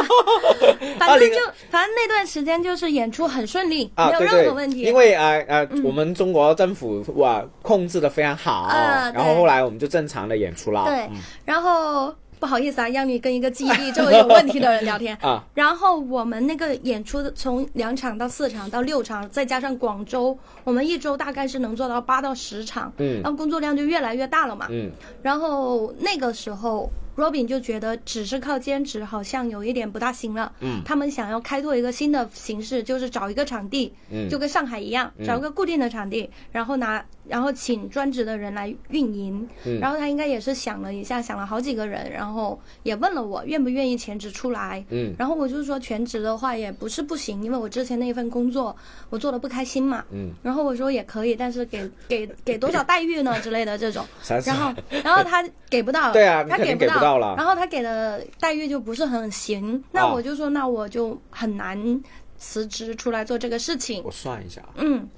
[0.98, 1.36] 反正就
[1.70, 4.82] 反正那段时间就是演出很顺利，啊，没有任何问题。
[4.82, 10.84] 因为呃呃，我们中国政府哇控制的非常好，啊然后后来我们就正常的演出了。
[10.86, 15.16] 对嗯，然后不好意思啊，让你跟一个记忆力这么有问题的人聊天。
[15.22, 24.66] 啊，然后我们那个演出从两场到四场到六场，再加上广州，我们一周大概是能做到八到十场，嗯然后工作量就越来越大了嘛。
[24.70, 24.90] 嗯
[25.22, 30.52] 然后那个时候，Robin 就觉得只是靠兼职好像有一点不大行了。
[30.60, 39.48] 嗯他们想要开拓一个新的形式，就是找一个场地，嗯就跟上海一样，找一个固定的场地，然后拿，然后请专职的人来运营。
[39.64, 44.84] 嗯然后他应该也是想了一下，想了好几个人，然后也问了我愿不愿意全职出来。
[44.90, 48.74] 嗯然后我就说全职的话也不是不行，因为我之前那一份工作
[49.10, 50.04] 我做的不开心嘛。
[50.10, 54.04] 嗯，然后我说也可以，但是给给给多少待遇呢之类的这种。
[54.44, 57.34] 然后然后他给不到，对啊他给不到了。
[57.36, 60.12] 然后他给的待遇就不是很行，那啊。
[60.12, 62.02] 我就说那我就很难
[62.36, 64.02] 辞职出来做这个事情。
[64.04, 64.10] 我。
[64.10, 65.08] 算一下，嗯，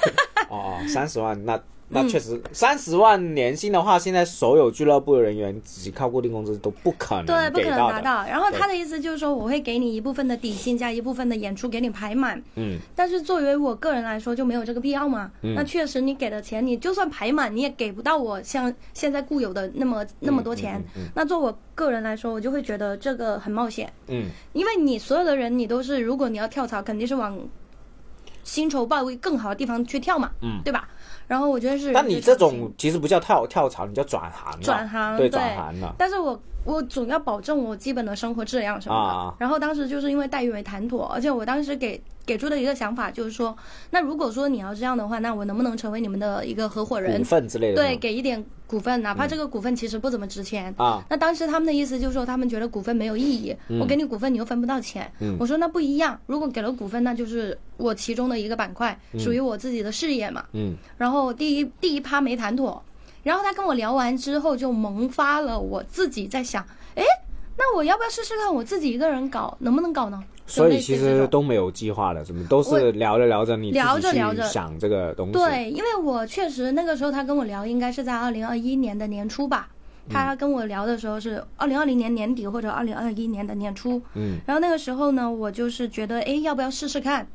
[0.50, 7.92] 哦哦，三十万，那那确实三十万年薪的话，现在所有俱乐部的人员只靠固定工资都不可能对，不可能能给到的。
[7.92, 8.28] 达到。
[8.28, 12.42] 然后他的意思就是说，我会给你一部分的底薪加一部分的演出给你排满。
[12.56, 15.30] 嗯但是作为我个人来说，就没有这个必要嘛。
[15.42, 20.82] 嗯那确实，你给的钱，你就算排满，你也给不到我像现在固有的那么那么多钱。
[20.96, 27.38] 嗯嗯那做我个人来说，我就会觉得这个很冒险，嗯因为你所有的人，你都是如果你要跳槽，肯定是往
[28.42, 30.60] 薪酬报位更好的地方去跳嘛，嗯。
[30.64, 30.88] 对吧？
[31.26, 31.92] 然后我觉得是。
[31.92, 35.94] 但你这种其实不叫跳跳槽，你叫转行转行对转行了。
[35.98, 39.14] 但是我我总要保证我基本的生活质量什么的。
[39.14, 43.56] 啊然后当时就是因为待遇没谈妥，而且我当时给给出的一个想法就是说，
[43.90, 47.24] 那如果说你要这样的话，那我能不能成为你们的一个合伙人股？
[47.24, 47.76] 份之类的。
[47.76, 50.74] 对，给一点股份，哪怕这个股份其实不怎么值钱。
[50.76, 55.10] 啊，那当时他们的意思就是说，他们觉得股份没有意义，我给你股份你又分不到钱。
[55.20, 60.44] 嗯我说那不一样，如果给了股份，那就是我其中的一个板块，属于我自己的事业嘛。
[60.52, 62.82] 嗯然后第一第一趴没谈妥，
[63.22, 67.04] 然后他跟我聊完之后，就萌发了我自己在想，哎，
[67.56, 70.24] 那我要不要试试看我自己一个人搞，能不能搞呢？
[70.46, 75.32] 所以其实都没有计划的，什么都是聊着聊着你聊着聊着想这个东西。
[75.32, 79.68] 对，因为我确实那个时候他跟我聊，应该是在二零二一年的年初吧。
[80.08, 87.26] 他跟我聊的时候是二零二零年年底或者二零二一年的年初，嗯，然后那个时候呢，我就是觉得，哎，要不要试试看？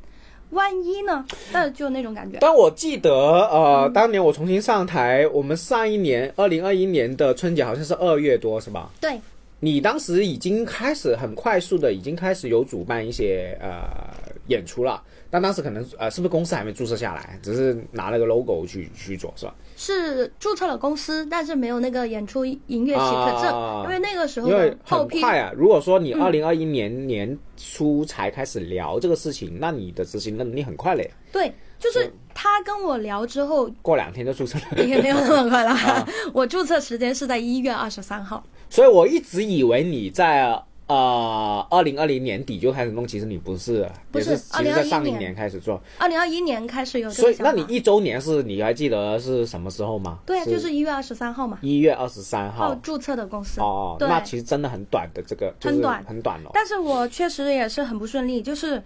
[0.52, 1.22] 万一呢？
[1.52, 2.38] 那就那种感觉。
[2.40, 8.90] 但我记得，呃，嗯当年我重新上台，我们上一年二零二一年的春节好像是二月多，是吧？
[8.98, 9.20] 对，
[9.64, 14.12] 你当时已经开始很快速的，已经开始有主办一些呃
[14.48, 19.54] 演出了，但当时可能呃是不是公司还没注册下来，只是拿了个 logo 去去做，是吧？
[19.76, 23.84] 是注册了公司，但是没有那个演出营业许可证，啊。
[23.84, 26.20] 因为那个时候因为很快啊，如果说你嗯。
[26.20, 34.82] 二零二一年年初才开始聊这个事情，那你的执行能力很快嘞，对，就是他跟我聊之后，过两天就注册了。
[34.86, 35.72] 也没有那么快啦。
[35.74, 38.42] 啊 我注册时间是在一月二十三号。
[38.70, 45.82] 所以我一直以为你在呃二零二零年底就开始弄，其实你不是，不是其实在2021上一年年开始做。
[45.98, 47.36] 二零二一年开始有这所以。
[47.40, 50.20] 那你一周年是你还记得是什么时候吗？
[50.24, 52.68] 对啊，就是一月二十三号嘛，一月二十三号。
[52.68, 53.60] 号注册的公司。
[53.60, 56.50] 哦，对那其实真的很短的，这个就是很短很短了。
[56.54, 58.82] 但是我确实也是很不顺利，就是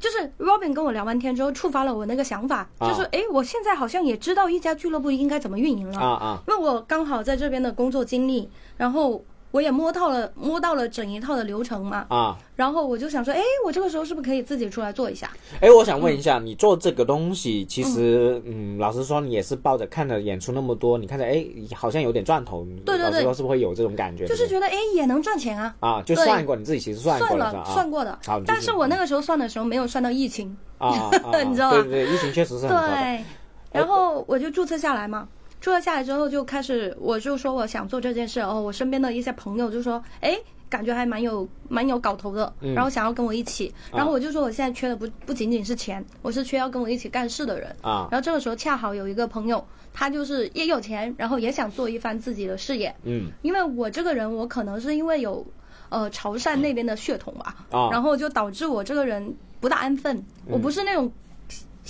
[0.00, 2.88] 就是 Robin 跟我聊完天之后，触发了我那个想法，啊。
[2.88, 6.42] 就是诶，我现在好像也知道一家俱乐部应该怎么运营了，啊啊。
[6.48, 12.38] 因为我刚好在这边的工作经历，然后我也摸到了摸到了整一套的流程嘛，啊！
[12.54, 15.30] 然后我就想说，哎，我这个时候是不是可以自己出来做一下？
[15.60, 22.64] 哎，我想问一下，你做这个东西，其实嗯，老实说，你也是抱着看着演出那么多，你看着哎，好像有点赚头。
[22.84, 24.26] 对对对老实说，是不是会有这种感觉？
[24.26, 25.74] 就是觉得哎也能赚钱啊。
[25.80, 31.10] 啊，就算过，你自己其实算过算了，算过的但是我那个时候算的时候没有算到疫情，啊
[31.44, 32.76] 你知道吧对对对，疫情确实是很。
[32.76, 33.24] 对，
[33.72, 35.26] 然后我就注册下来嘛。
[35.60, 38.60] 注册下来之后就开始，我就说我想做这件事哦。
[38.60, 40.36] 我身边的一些朋友就说，哎，
[40.70, 43.72] 感觉还蛮有蛮有搞头的，嗯然后想要跟我一起。
[43.92, 47.68] 然后我就说我现在缺的不不仅仅是钱，我是缺要跟我一起干事的人。
[47.82, 52.94] 啊然后这个时候恰好有一个朋友，他就是也有钱，然后也想做一番自己的事业。
[53.04, 55.46] 嗯因为我这个人，我可能是因为有
[55.90, 61.12] 呃潮汕那边的血统吧，啊然后就导致我这个人不大安分，我嗯不是那种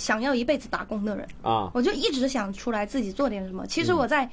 [0.01, 1.69] 想要一辈子打工的人，啊。
[1.73, 3.67] 我就一直想出来自己做点什么。
[3.67, 4.27] 其实我在、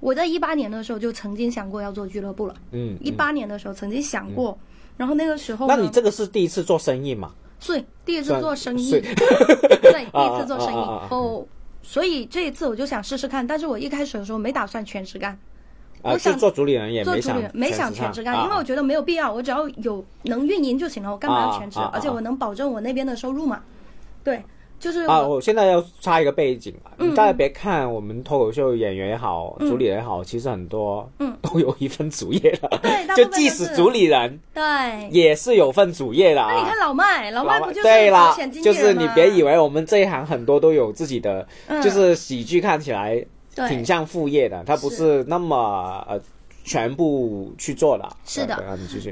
[0.00, 4.56] 我在一八年的时候就曾经想过要做俱乐部了，嗯，一八年的时候曾经想过，
[4.98, 7.32] 然后那个时候那你这个是第一次做生意嘛？
[7.66, 10.76] 对第一次做生意， 对，第啊一次做生意。
[10.76, 11.46] 哦。
[11.80, 15.38] 所以这一次我就想试试看，但是我一开始的时候没打算全职干，
[16.02, 21.78] 我想做主理人也做主没想理人没想全全职干，啊因为我觉得没有必要，我只要有能运营就行了，我干嘛要全职？
[21.92, 23.62] 而且我能保证我那边的收入嘛。
[24.22, 24.44] 对，
[24.80, 31.34] 就是啊，我我现在要插一个背景啊，嗯你大家别看我们脱口秀演员也好，主理人也好，其实很多嗯。
[31.40, 34.62] 都有一份主业的， 对就即使主理人对。
[35.10, 36.52] 也是有份主业的啊。
[36.52, 36.76] 那你看。
[36.78, 41.80] 老麦，老麦不就是对啦保险，经纪就是你别以为我们这一行很多都有自己的，嗯。
[41.80, 43.24] 就是喜剧看起来
[43.68, 46.20] 挺像副业的，它不是那么呃
[46.64, 48.08] 全部去做的。
[48.24, 48.62] 是的。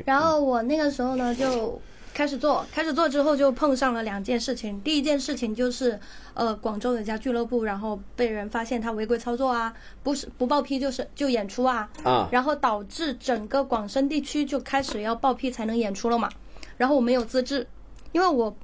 [0.04, 1.80] 然后我那个时候呢，就
[2.16, 4.80] 开始做，开始做之后就碰上了两件事情。
[4.80, 6.00] 第一件事情就是，
[6.32, 9.70] 呃，广州有一家俱乐部，然后被人发现他违规操作啊，
[10.02, 16.26] 不是不报批就是就演出啊，啊然后导致整个广深地区就开始要报批才能演出了嘛。
[16.78, 17.66] 然后我没有资质，
[18.12, 18.56] 因为我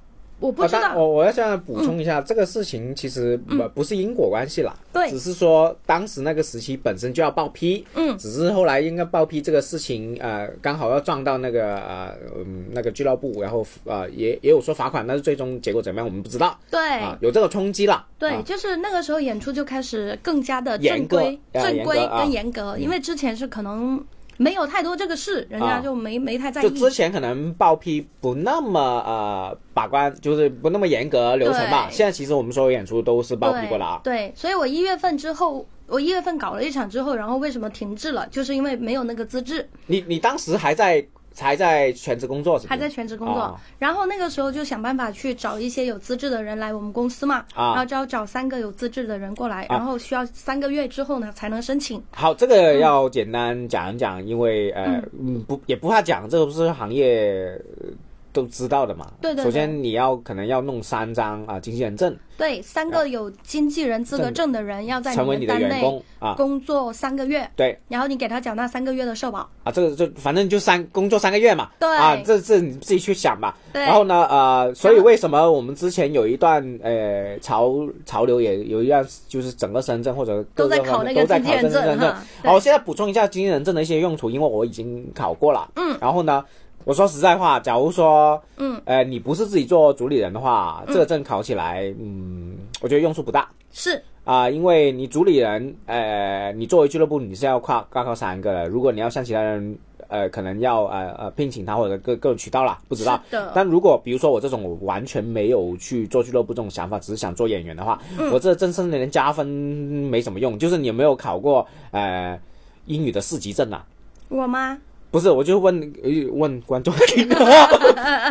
[0.43, 5.09] 我不知道，我我要现在补充一下，这个事情其实不、不是因果关系啦，对。
[5.09, 8.19] 只是说当时那个时期本身就要报批，嗯。
[8.19, 16.59] 只是后来应该报批这个事情，呃，刚好要撞到那个呃嗯那个俱乐部，然后呃也也有说罚款，但是最终结果怎么样我们不知道。
[16.71, 16.81] 对。
[16.99, 18.43] 啊，有这个冲击啦，对，啊。
[18.45, 22.19] 就是那个时候演出就开始更加的严格正规、啊正规严格啊。
[22.23, 24.05] 跟严格，因为之前是可能
[24.43, 26.65] 没有太多这个事，人家啊就没、没太在意。
[26.65, 31.89] 就之前可能报批不那么呃把关，就是不那么严格流程吧。
[31.91, 34.01] 现在其实我们所有演出都是报批过了啊。
[34.03, 38.27] 对，所以我一月份之后，我一月份搞了一场之后，然后为什么停滞了？
[38.29, 41.07] 就是因为没有那个资质，你你当时还在
[41.38, 42.59] 还在全职工作？
[42.68, 43.42] 还在全职工作。
[43.42, 52.03] 哦然后那个时候就想办法去找一些有资质的人来我们公司嘛，啊然后就要找三个有资质的人过来，然后需要三个月之后呢才能申请。
[52.12, 57.88] 好，这个要简单讲一讲，因为呃，嗯，不也不怕讲，这个不是行业呃
[58.33, 59.12] 都知道的嘛。
[59.21, 66.35] 对对对首先你要可能要弄三张啊经纪人证，对，三个有经纪人资格证的人要在成为你的员工啊。
[66.37, 69.49] 工作三个月，对然后你给他缴纳三个月的社保。
[69.64, 71.71] 啊，这个就反正就三工作三个月嘛。
[71.79, 73.57] 对啊，这这你自己去想吧。
[73.73, 77.73] 对然后呢，呃，所以为什么我们之前有一段呃潮
[78.07, 85.71] 潮流也有一段就是整个深圳或者都在考那个都在考经纪人证好，我现在补充一下经纪人证的一些用途，因为我已经考过了。
[85.77, 86.45] 嗯，然后呢，
[86.85, 103.21] 我说实在话，假如说，嗯，呃，你不是自己做主理人的话，这个证考起来，嗯，我觉得用处不大是，啊、因为你主理人，呃，你作为俱乐部你是要跨挂靠三个的，如果你要向其他人，呃，可能要呃呃聘请他或者各各种渠道啦，不知道。
[103.55, 110.59] 但如果比如说我这种我完全没有去做俱乐部这种想法，只是想做演员的话，嗯我这真是连加分没什么用。
[110.59, 112.38] 就是你有没有考过呃
[112.87, 113.85] 英语的四级证啊？
[114.29, 114.79] 我吗？
[115.12, 117.37] 不是，我就问呃问观众听的。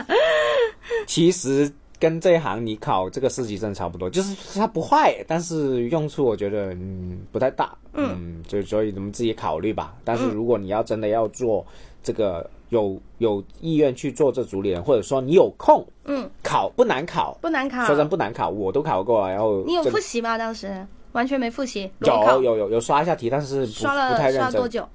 [1.07, 7.73] 其实跟这一行你考这个四级证差不多，就是它不坏，但是用处我觉得嗯不太大。
[7.93, 9.93] 嗯，就所以你们自己考虑吧。
[10.03, 11.65] 但是如果你要真的要做
[12.01, 17.85] 这个有有意愿去做这主理人，或者说你有空，嗯，考不难考，不难考。
[17.85, 19.29] 说真不难考，我都考过了。
[19.29, 20.37] 然后你有复习吗？
[20.37, 24.87] 当时完全没复习，有有有有刷一下题，但是不太认真，了刷多久？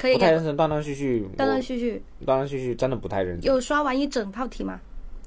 [0.00, 3.52] 可以不太认真，断断续续，断断续续断断续续，真的不太认真。
[3.52, 4.80] 有刷完一整套题吗？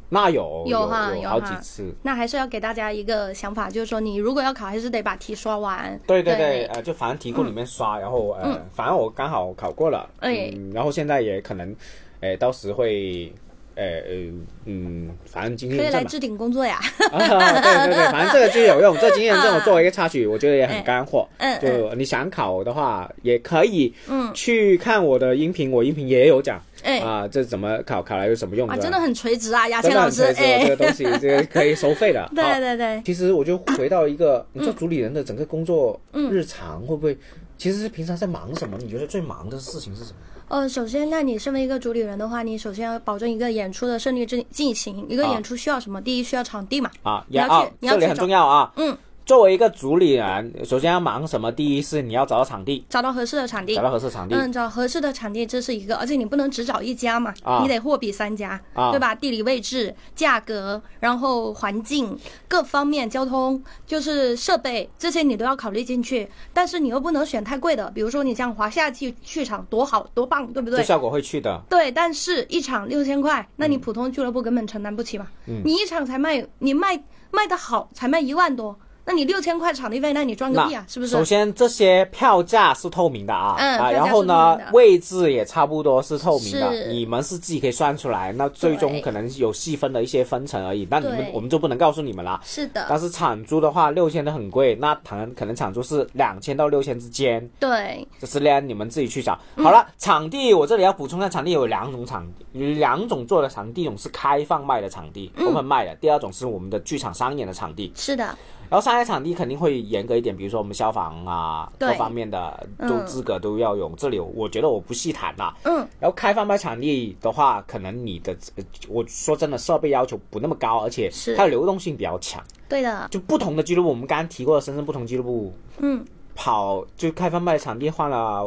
[0.10, 1.94] 那有有哈有好几次。
[2.02, 6.00] 那还是要给大家一个想法，就是说你如果要考，还是得把题刷完。
[6.08, 11.76] 对对对，对呃，就反正题库里面刷，然后呃，反正我刚好考过了，哎嗯，然后现在也可能，
[12.22, 13.34] 哎，到时会，
[13.78, 14.32] 呃呃，
[14.66, 16.80] 嗯，反正经可以验证嘛，来置顶工作呀。
[17.12, 21.28] 啊，对对对，反正这个就有用，这经验证我作为一个插曲，我觉得也很干货。
[21.38, 32.28] 嗯就你想考的话，也可以，嗯，去看我的音频，我音频也有讲，哎啊，这怎么考，考来有什么用啊，真的很垂直啊，牙真签老师，的很垂直，哎，这个东西 这个可以收费的。
[32.36, 37.16] 对对对，其实我就回到一个，你做主理人的整个工作嗯日常会不会，
[37.58, 38.76] 其实是平常在忙什么？
[38.82, 40.18] 你觉得最忙的事情是什么？
[40.50, 45.06] 呃，首先，那你身为一个主理人的话，你首先要保证一个演出的顺利进进行。
[45.10, 46.02] 一个啊演出需要什么？
[46.02, 46.90] 第一，需要场地嘛。
[47.04, 48.72] 啊，你要去也啊，这里很你要去找重要啊。
[48.78, 51.52] 嗯，作为一个主理人，首先要忙什么？
[51.52, 53.84] 第一是你要找到场地，找到合适的场地找。
[53.84, 54.34] 到合适场地。
[54.34, 59.14] 嗯，找合适的场地这是一个，而且你不能只找一家嘛，啊你得货比三家，啊对吧？
[59.14, 66.30] 地理位置、价格，然后环境各方面、交通，就是设备这些你都要考虑进去。
[66.54, 70.78] 但是你又不能选太贵的，比如说你像华夏剧剧场多好多棒，对不对？
[70.78, 71.62] 这效果会去的。
[71.70, 75.28] 对，但是一场六千块，那你普通俱乐部根本承担不起嘛。
[75.48, 76.98] 嗯你一场才卖，你卖
[77.30, 81.14] 卖的好才卖一万多，那你六千块场地费，那你赚个屁啊，是不是？
[81.14, 88.34] 首先，这些票价是透明的啊，啊，然后呢位置也差不多是透明的，你们是自己可以算出来。
[88.34, 92.42] 那最终可能有细分的一些分成而已，那你们我们就不能告诉你们了。
[92.44, 99.40] 是的，但是场租的话，六千都很贵，那可能可能场租是两千到六千之间，对，就是呢你们自己去找。
[99.56, 107.92] 嗯好了，场地我这里要补充一下，场地有两种场，有两种做的场地，一种是开放卖的场地、e n 卖的；第二种是我们的剧场商演的场地。
[107.96, 108.38] 是的，
[108.70, 113.90] 然后商业场地肯定会严格一点，比如说我们消防啊各方面的都嗯资格都要有。
[113.98, 115.56] 这里我觉得我不细谈了。
[115.64, 122.44] 嗯，然后开放麦场地的话，可能你的呃我说真的设备要求不那么高，而且它的流动性比较强。
[122.70, 126.06] 对的，就不同的俱乐部，我们刚刚提过的深圳不同俱乐部嗯，
[126.40, 128.46] 跑就开放卖场地换了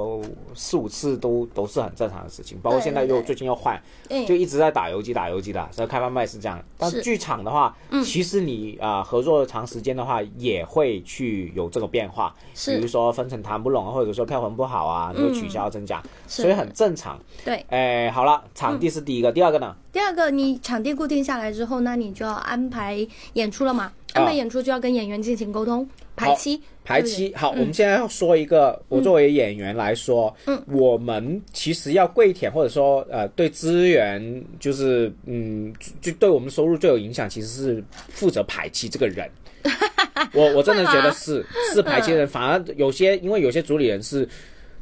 [0.54, 3.74] 四五次都都是很正常的事情，包括现在又最近又换，
[4.08, 6.62] 哎就一直在打游击打游击的，所以开放卖是这样。
[6.78, 12.32] 但是剧场的话，嗯其实你啊、呃合作长时间的话，也会去有这个变化，
[12.64, 17.18] 比如说分成谈不拢，或者说票房不好啊，你会取消增加，所以很正常。
[17.44, 17.66] 对。
[17.70, 19.74] 哎，好了，场地是第一个，第二个呢？
[19.92, 23.90] 第二个，你场地固定下来之后，那你就要安排演出了嘛？
[24.14, 39.28] 安排演出就要跟演员进行沟通排期，排期好，我们现在要说一个，我作为演员来说，嗯，我们其实要跪舔，或者说呃，对资源就是嗯，就就对我们收入最有影响，其实是负责排期这个人。
[40.32, 44.28] 我我真的觉得是是排期的人，反而有些因为有些主理人是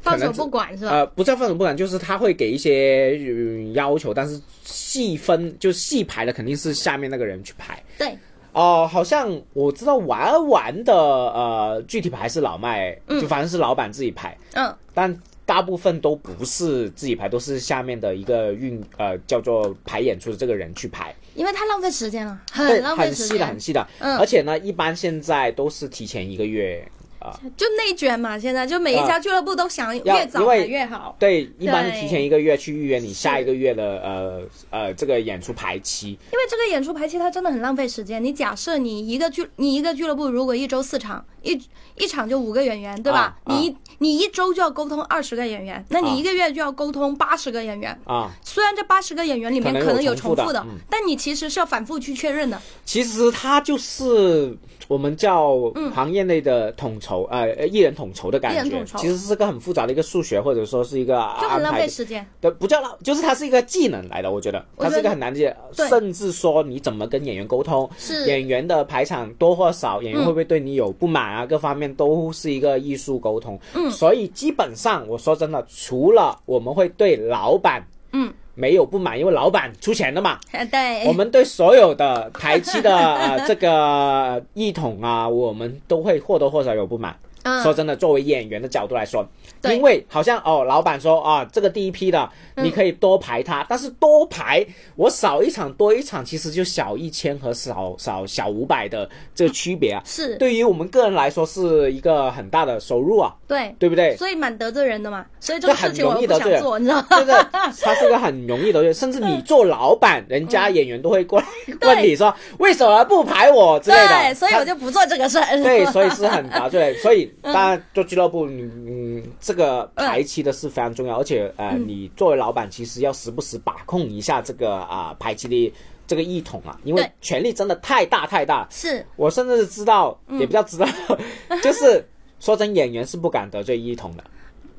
[0.01, 0.91] 放手不管是吧？
[0.91, 7.81] 呃，不叫放手不管，就是他会给一些、呃要求，但是细分就细排的肯定是下面那个人去排。
[7.97, 8.17] 对，
[8.53, 24.17] 哦、好像我知道玩玩的呃具体牌是老麦，就反正是老板自己排，嗯，但大部分都不是自己排，都是下面的一个运呃叫做排演出的这个人去排，因为太浪费时间了，很浪费时很细的，很，细的，嗯。
[24.17, 26.87] 而且呢，一般现在都是提前一个月
[27.19, 28.37] 啊、就内卷嘛。
[28.39, 31.15] 现在就每一家俱乐部都想越早越好。
[31.19, 38.23] 对，一般提前一个月去预约你下一个月的呃呃这个演出排期，因为这个演出排期它真的很浪费时间。
[38.23, 41.61] 你假设你一个俱你一个俱乐部如果一周四场，一
[41.95, 43.19] 一场就五个演员，对吧？
[43.19, 47.97] 啊啊你一你一周就要沟通二十个演员，那啊你一个月就要沟通八十个演员。
[48.05, 52.61] 啊，虽然这八十个演员里面可能有重复的复的，嗯但你其实是要反复去确认的。
[52.85, 54.55] 其实它就是
[54.87, 55.55] 我们叫
[55.93, 61.73] 行业内的统筹，呃，艺人统筹的感觉嗯艺人统，筹其实是个很复杂的一个数学，或者说是一个就很浪。
[61.73, 62.25] 费时间。
[62.41, 73.59] 对，不叫浪，就是它是一个技能来的，我觉得它是一个很难的，对甚至说你怎么跟演员沟通，是演员的排场多或少，演员嗯会不会对你有不满啊，各方面都是一个艺术沟通。
[73.73, 73.89] 嗯。
[73.91, 87.15] 所以基本上我说真的，除了我们会对老板嗯，没有不满，因为老板出钱的嘛，哎， 对，我们对所有的台期的 呃这个系统啊，我们都会或多或少有不满。
[87.43, 87.63] 嗯。
[87.63, 89.25] 说真的，作为演员的角度来说，
[89.63, 92.29] 因为好像哦，老板说啊，这个第一批的嗯
[92.63, 100.01] 你可以多排他，但是多排我少一场多一场，其实就小一千和少少小五百的这个区别啊。
[100.05, 104.15] 是对于我们个人来说是一个很大的收入啊，对，对不对？
[104.17, 105.25] 所以蛮得罪人的嘛。
[105.39, 107.07] 所以这这很个事情我容易得罪人又不想做，你知道吗？
[107.09, 107.35] 对不对？
[107.81, 111.45] 它是个很容易得罪， 甚至你做老板，人家演员都会过来
[111.81, 114.07] 问你说为什么不排我之类的。
[114.07, 115.45] 对，所以我就不做这个事儿。
[115.63, 125.73] 对，所以是很得罪， 所以当然做俱乐部，你嗯，这个排期的是非常重要，而且呃，嗯你作为老板，其实要时不时把控一下这个啊、排期的
[126.07, 130.87] 这个系统啊，因为权力真的太大太大，是我甚至知道，嗯也比较知道，
[131.63, 132.03] 就是
[132.39, 134.23] 说真，演员是不敢得罪一统的。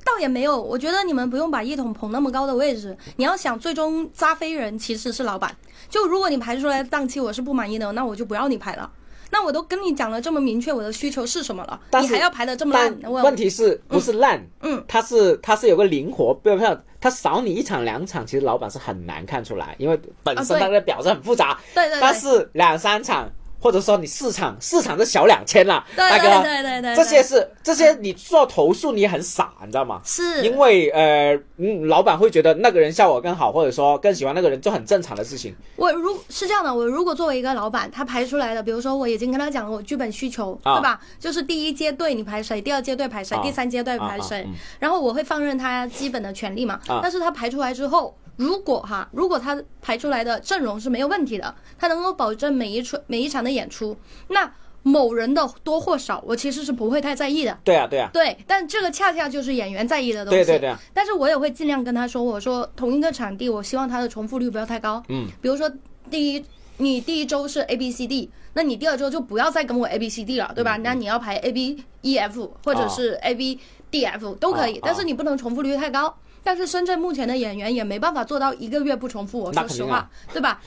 [0.03, 2.97] 倒也没有，我觉得你们不用把一统捧那么高的位置。
[3.17, 5.55] 你要想，最终扎飞人其实是老板。
[5.89, 8.91] 就如果你排出来的档期我是不满意的，那我就不要你排了。
[9.31, 14.45] 那我都跟你讲了这么明确我的需求是什么了，你还要排的这么烂，我问题是不是烂？
[14.61, 21.59] 嗯，它是它是有个灵活，不要不要，他少你一场两场，其实老板是很难看出来，因为本身啊对它的表是很复杂。
[21.75, 23.31] 对对对但是两三场，
[23.61, 26.43] 或者说你市场，市场是小两千了，对大哥。
[26.43, 30.01] 对对对对，这些是这些你做投诉你也很傻，你知道吗？
[30.05, 35.55] 是因为呃，嗯，老板会觉得那个人效果更好，或者说更喜欢那个人，就很正常的事情。
[35.77, 41.01] 我如是这样的，我如果作为一个老板，他排出来的，比如说我已经跟他讲了我剧本需求，啊对吧？
[41.19, 46.81] 就是第一阶队你排谁，第二阶队排谁，啊第三阶队排谁，啊啊嗯然后我会放任他基本的权利嘛。
[46.89, 53.95] 啊但是他排出来之后，如果哈，如果他排出来的阵容是没有问题的，他能够保证每一出每一场的演出，
[54.29, 54.51] 那
[54.83, 57.59] 某人的多或少，我其实是不会太在意的。
[57.63, 60.39] 对啊，对啊，对，但这个恰恰就是演员在意的东西。
[60.39, 65.03] 对对对啊但是我也会尽量跟他说，我说同一个场地，我希望它的重复率不要太高。
[65.11, 65.71] 嗯，比如说
[66.09, 66.43] 第一，
[66.79, 70.79] 你第一周是 A B C D，那你第二周就不要再跟我 A B C D 了，对嗯吧？
[70.79, 73.61] 那你要排 A B E F 或者是 A B
[73.91, 76.17] D F 都可以，哦但是你不能重复率太高。
[76.43, 80.61] 但是深圳目前的演员也没办法做到一个月不重复，我说实话对吧？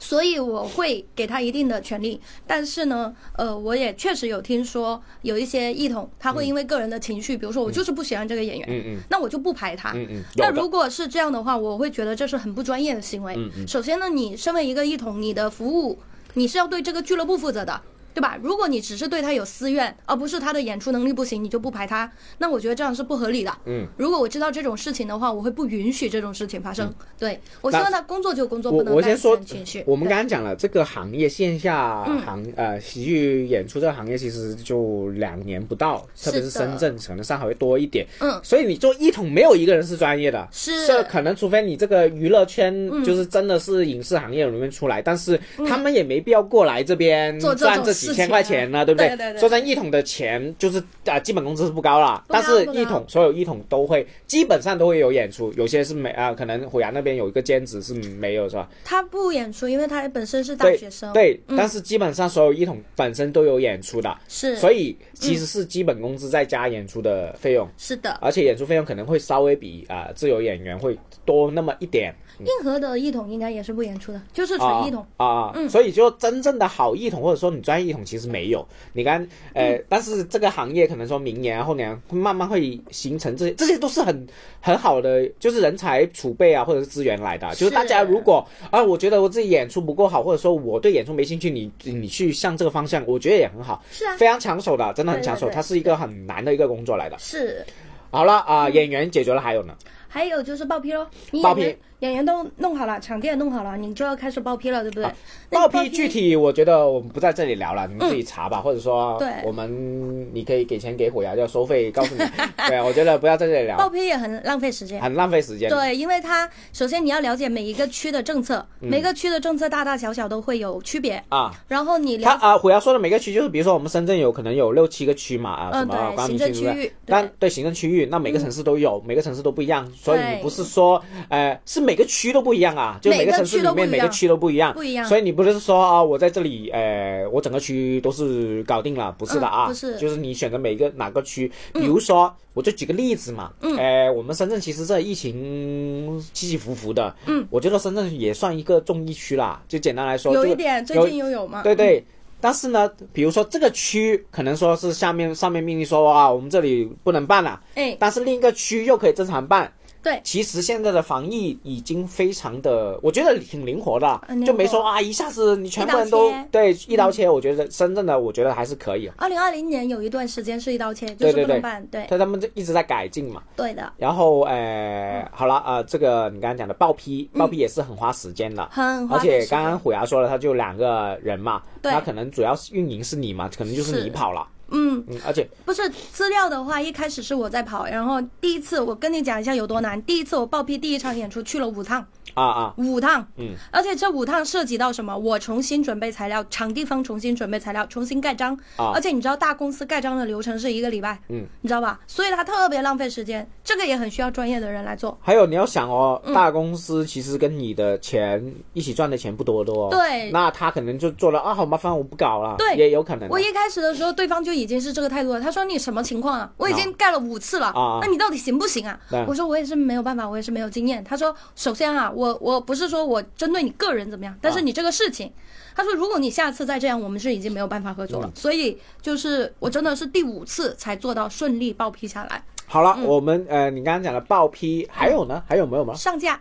[0.00, 9.90] 所以我会给他一定的权利，但是呢，呃，我也确实有听说有一些艺统，他会因为个人的情绪，比如说我就是不喜欢这个演员，嗯嗯那我就不排他。
[9.94, 10.22] 嗯嗯。
[10.36, 13.34] 那如果是这样的话，我会觉得这是很不专业的行为。
[13.36, 15.98] 嗯嗯首先呢，你身为一个艺统，你的服务
[16.34, 17.80] 你是要对这个俱乐部负责的，
[18.18, 18.36] 对吧？
[18.42, 23.52] 如果你只是对他有私怨，而不是他的演出能力不行，你就不排他，那我觉得这样是不合理的。
[23.66, 26.92] 嗯，如果我知道这种事情的话，我会不允许这种事情发生。
[27.16, 38.04] 对我希望他工作就工作，不能带我先说情绪。，我们刚刚讲了这个行业线下嗯行、呃喜剧演出这个行业其实就两年不到，特别是深圳，可能上海会多一点。
[38.18, 49.08] 嗯，所以你做一统没有一个人是专业的，是这可能除非你这个娱乐圈嗯就是真的是影视行业里面出来，但是他们也没必要过来这边做这种赚这几千事情块钱呢，对不对？
[49.16, 58.68] 对对说真，一桶的钱就是啊、基本工资是不高啦，但是一桶所有一桶都会基本上都会有演出，有些是没啊、可能虎牙那边有一个兼职是没有是吧？
[58.84, 61.12] 他不演出，因为他本身是大学生。
[61.12, 61.56] 对，嗯。
[61.56, 68.18] 但是基本上所有一桶本身都有演出的，是，所以其实是基本工资再加演出的费用，是的。
[68.20, 70.96] 而且演出费用可能会稍微比啊、自由演员会
[71.28, 72.14] 多那么一点。
[72.38, 75.04] 硬核的一统应该也是不演出的，就是纯啊一统。
[75.16, 78.64] 啊啊，嗯所以就真正的好一统，或者说你专业一统，其实没有。
[78.92, 79.20] 你看，
[79.54, 84.26] 呃，嗯但是这个行业可能说明年啊、后年会慢慢会形成这些，这些都是很
[84.60, 87.52] 很好的，就是人才储备啊，或者是资源来的。
[87.56, 95.46] 就是大家如果啊，我觉得我自己演出不够好，或者说我对演出没兴趣，你你去向这个方向，我觉得也很好，是啊，非常抢手的，真的很抢手。
[95.46, 97.16] 对对对它是一个很难的一个工作来的。
[97.18, 97.66] 是。
[98.10, 99.74] 好了啊、演员解决了，还有呢？
[100.08, 105.10] 还有就是报批喽，你报批演员演员都弄好了，场地也弄好了，你就要开始报批了，对不对？
[105.50, 112.22] 那报批具体我觉得我们不在这里聊了，你们自己查吧，或者说对我们你可以给钱给虎牙要收费，告诉你。
[112.68, 115.00] 对，我觉得不要在这里聊报，批也很浪费时间。
[115.02, 115.68] 很浪费时间。
[115.68, 121.22] 对，因为它首先你要了解每一个区的政策，嗯每个区的政策大大小小都会有区别。
[121.28, 126.92] 啊，然后你了他啊，虎牙说的每个区就是，比如说我们深圳有可能有六七个区嘛，啊，嗯什么对行政光明区，域对？
[127.06, 135.04] 但对对行政区域，那每个城市都有，每个城市都不一样，所以你不是说，呃，是每个区都不一样啊，就每每个个城市里面每个区都不一样，不一样。
[135.06, 139.98] 所以你不是说啊，我在这里，呃，我整个区都是搞定了，不是的啊，嗯不是。
[139.98, 151.62] 就是你选择每个哪个区，比如说，我就举个例子嘛，嗯，呃，我们深圳其实这疫情起起伏伏的，嗯，我觉得深圳也算一个重疫区啦，就简单来说，这个有一点，最近又有嘛？
[151.62, 152.04] 对对。
[152.40, 159.72] 但是呢，比如说这个区可能说是下面上面命令说啊，我们这里不能办了，哎，但是另一个区又可以正常办。
[160.08, 167.28] 对，其实现在的防疫已经非常的，我觉得挺灵活的就没说啊一下子你全部人都一对一刀切。
[167.28, 169.10] 我觉得深圳的，我觉得还是可以。
[169.18, 171.86] 二零二零年有一段时间是一刀切，就是不能办。
[171.88, 173.42] 对他他们就一直在改进嘛。
[173.54, 178.66] 对的，然后呃，好了呃，这个你刚刚讲的报批，报批也是很花时间的。
[178.72, 184.46] 很花而且刚刚虎牙说了，他就两个人嘛，对那可能主要是运营是你嘛，可能就是是你跑了。
[184.70, 190.00] 嗯，嗯，而且不是资料的话，一开始是我在跑，然后第一次我跟你讲一下有多难。
[190.02, 192.04] 第一次我报批第一场演出去了五趟，
[192.34, 195.16] 啊啊，五趟，嗯，而且这五趟涉及到什么？
[195.16, 201.98] 我重新准备材料，场地方重新准备材料，重新盖章，啊而且你知道大公司盖章的流程是一个礼拜，嗯，你知道吧？
[202.06, 205.16] 所以它特别浪费时间，这个也很需要专业的人来做。
[205.22, 209.88] 还有你要想哦，嗯大公司其实跟你的钱一起赚的钱不多的哦。
[209.90, 212.54] 对那他可能就做了啊，好麻烦，我不搞了。
[212.58, 213.28] 对也有可能。
[213.28, 215.40] 我一开始的时候，对方就已经是这个态度了。
[215.40, 216.50] 他说：“你什么情况啊？
[216.56, 225.32] 我已经盖了五次了，啊那你到底行不行啊？”对我说：“我也是没有办法，我也是没有经验。”他说：“首先啊，我我不是说我针对你个人怎么样，但是你这个事情，
[225.74, 228.32] 他说如果你下次再这样，我们是已经没有办法合作嗯了。
[228.34, 235.42] 所以就是我真的是第五次才做到顺利报批下来，好了，我们呃，你刚刚讲的报批，还有呢？
[235.46, 235.94] 还有没有吗？
[235.94, 236.40] 上架。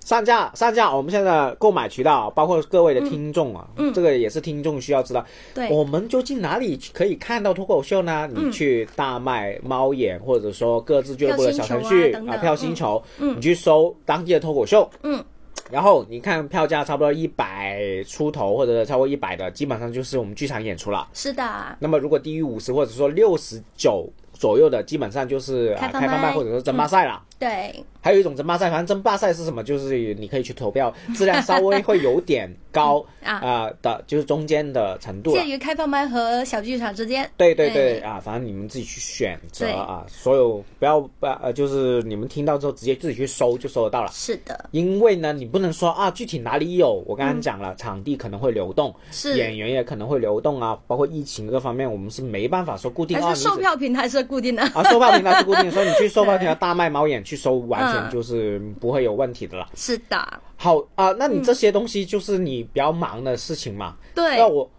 [0.00, 3.92] 上架上架，我们现在购买渠道，包括各位的听众啊，嗯。
[3.92, 5.24] 这个也是听众需要知道。
[5.54, 8.28] 对，我们究竟哪里可以看到脱口秀呢？
[8.34, 8.48] 嗯。
[8.48, 13.36] 你去大麦、猫眼，或者说各自俱乐部的小程序啊票星球，嗯。
[13.36, 15.22] 你去搜当地的脱口秀，嗯，
[15.70, 21.06] 然后你看票价差不多一百出头，或者超过一百的，基本上就是我们剧场演出了。
[21.12, 21.44] 是的，
[21.78, 27.22] 那么如果低于五十或者说六十九左右的，基本上就是啊开放开放麦麦或者说争霸赛了。
[27.40, 29.64] 对，还有一种争霸赛，反正争霸赛是什么？
[29.64, 35.48] 就是你可以去投票，质量稍微会有点高 啊啊、的，就是中间的程度了介。
[35.48, 37.28] 于开放麦和小剧场之间。
[37.38, 44.10] 对对对哎啊，反正你们自己去选择啊，所有不要不要呃，就是你们听到之后直接自己去搜就搜得到了。
[44.12, 54.62] 是的，因为呢，你不能说啊，具体哪里有，我刚刚讲了，场地可能会流动，嗯是演员也可能会流动啊，包括疫情各方面，我们是没办法说固定啊，售票平台是固定的。
[54.74, 59.68] 啊，售票平台是固定的，所以你去售票平台 大卖猫眼去搜，完全嗯就是不会有问题的了。
[59.74, 63.96] 是的，好啊、那你这些东西就是你比较忙的事情嘛？
[64.14, 64.70] 对那我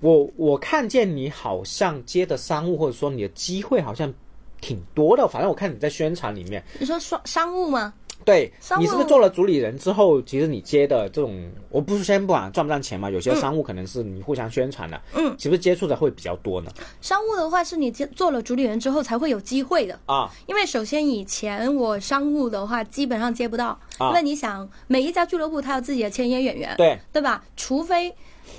[0.00, 4.12] 我我看见你好像接的商务或者说你的机会好像
[4.60, 7.92] 挺多的，反正我看你在宣传里面，你说商商务吗？
[8.26, 16.70] 对你是不是做了主理人之后，其实你接的这种，我不是先不管赚不赚钱嘛，有些商务可能是你互相宣传的，嗯，是不是接触的会比较多呢？
[17.00, 19.96] 商务的话是你接做了主理人之后才会有机会的。
[20.06, 27.44] 啊，因为首先以前我商务的话基本上接不到，啊因为你想每一家俱乐部他有自己的签约演员，对，对吧？
[27.56, 28.12] 除非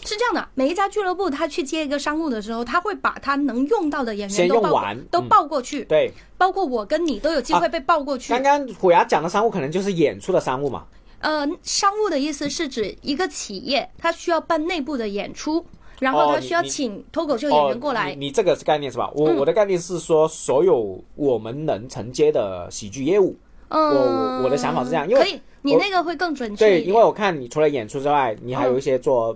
[0.05, 8.33] 是这样的，每一家俱乐部他去接一个商务的时候，他会把他能用到的演员都报都嗯报过去，对，包括我跟你都有机会被报过去。
[8.33, 10.85] 刚刚虎牙讲的商务可能就是演出的商务嘛，
[11.19, 15.65] 呃，商务的意思是指一个企业，它需要办内部的演出，
[15.99, 18.11] 然后它需要请脱口秀演员过来。
[18.11, 19.09] 哦、你你这个是概念是吧？
[19.15, 23.35] 我、嗯我的概念是说，所有我们能承接的喜剧业务，
[23.69, 29.35] 嗯，我我我的想法是这样因为可以，你那个会更准确对，因为我看你除了演出之外，你还有一些做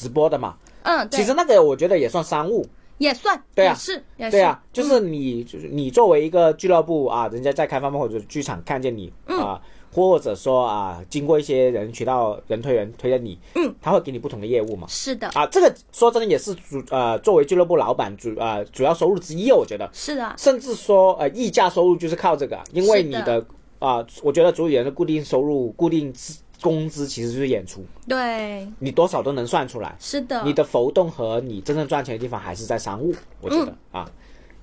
[0.00, 0.56] 直播的嘛。
[0.82, 1.20] 嗯，对。
[1.20, 2.64] 其实那个我觉得也算商务，
[2.96, 9.38] 也算，对啊是，对啊，就是你、就是你作为一个俱乐部啊，人家在开放麦或者剧场看见你、嗯。
[9.38, 9.60] 啊，
[9.92, 14.86] 或者说啊，经过一些人渠道人推人推荐你，嗯，他会给你不同的业务嘛。
[14.88, 23.44] 是的，啊，这个说真的也是主呃，作为俱乐部老板主呃主要收入之一，我觉得，是的，甚至说呃溢价收入就是靠这个，因为你的
[23.80, 29.94] 啊、我觉得主理人的固定收入、固定资工资其实就是演出，对，你多少都能算出来。
[29.98, 34.10] 是的，你的浮动和你真正赚钱的地方还是在商务，我觉得、啊，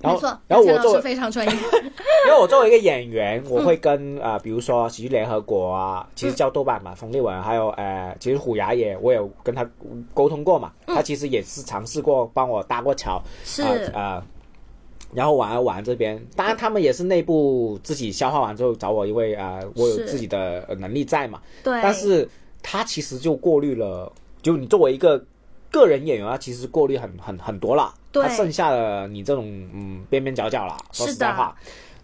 [0.00, 1.52] 然后没错，然后我作为非常专业。
[2.26, 9.68] 因为我作为一个演员，我会跟啊、呃比如说喜剧联合国啊，其实叫豆瓣嘛，冯立文，还有呃，其实虎牙也我有跟他
[10.12, 13.62] 沟通过嘛，他其实也是尝试过帮我搭过桥，是。
[13.62, 14.22] 啊呃
[15.14, 22.28] 然后玩玩这边，当然他们也是内部自己消化完之后找我，因为啊、呃我有自己的呃能力在嘛，对，但是
[22.62, 25.24] 他其实就过滤了，就你作为一个
[25.70, 28.22] 个人演员啊，其实过滤很很很多了，对。
[28.22, 31.56] 他剩下的你这种嗯边边角角了，说实在话。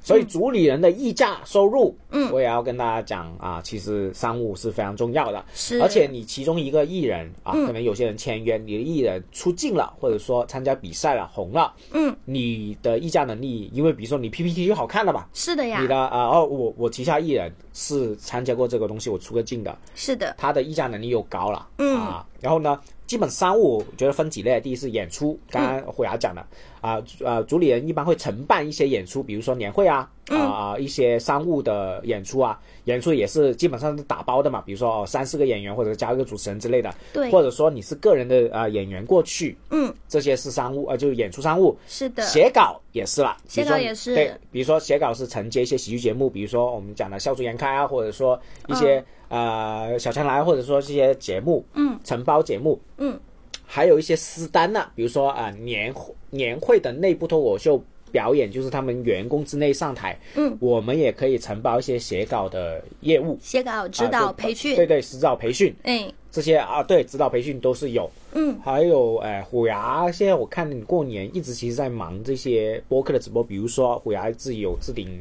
[0.05, 2.31] 所以主理人的溢价收入，嗯。
[2.31, 5.81] 我也要跟大家讲啊，其实商务是非常重要的，是。
[5.81, 7.67] 而且你其中一个艺人啊，嗯。
[7.67, 15.81] 可能有些人签约，你的艺人出镜了，或者说参加比赛了，红了，嗯，你的溢价能力，因为比如说你 PPT 就好看了吧，是的呀。
[15.81, 21.95] 你，的啊、哦，我我旗下艺人是参加过这个东西，我出个镜的，是的，他的溢价能力又高了，嗯。
[21.99, 26.47] 啊，然后呢，基本商务我觉得分几类，第一是演出，刚刚虎牙讲的，
[26.81, 37.31] 啊呃，主理人一般会承办一些演出，比如说年会啊，啊、啊一些商务的演出啊，演出也是基本上是打包的嘛，比如说哦三四个演员或者加一个主持人之类的，对。
[37.31, 44.15] 或者说你是个人的啊、呃演员过去，嗯，这些是商务，呃，就是演出商务，是的，写稿也是啦，写稿也是。
[44.15, 53.19] 对，比如说写稿是承接一些喜剧节目，比如说我们讲的笑逐颜开啊，或者说一些、呃小强来，或者说这些节目，嗯，承包节目，嗯，
[53.67, 57.83] 还有一些私单呐、比如说啊、呃年会年会的内部脱口秀
[58.13, 65.75] 表演，就是他们员工之内上台，嗯，我们也可以承包一些写稿的业务，写稿、指导、培训，对对，指导培训。
[65.83, 68.09] 哎，这些啊，对，指导培训都是有。
[68.35, 75.21] 嗯，还有，呃，虎牙现在我看你过年一直其实在忙这些播客的直播，比如说虎牙自己有置顶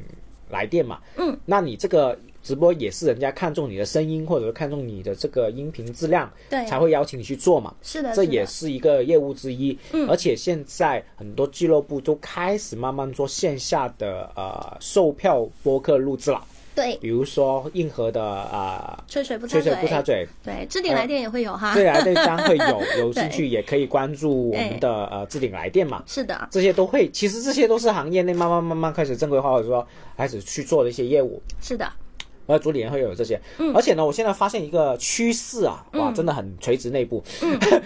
[0.49, 6.63] 来电嘛，嗯，那你这个直播也是人家看中你的声音，或者是看中你的这个音频质量，对。
[6.65, 7.73] 才会邀请你去做嘛。
[7.81, 16.43] 是的，这也是一个业务之一，嗯，而且现在很多俱乐部都开始慢慢做线下的呃售票播客录制了，
[16.75, 29.87] 对，比如说硬核的啊、吹水不擦吹，水不插嘴，对，置顶来电也会有哈，对啊，对，将会有有 兴趣也可以关注我哎们的呃置顶来电嘛，是的，这些都会，其实这些都是行业内慢慢慢慢开始正规化，或者说
[30.17, 31.41] 开始去做的一些业务。
[31.61, 31.91] 是的，
[32.45, 33.39] 而主理人会有这些，
[33.73, 37.23] 而且呢，我现在发现一个趋势啊，哇，真的很垂直内部。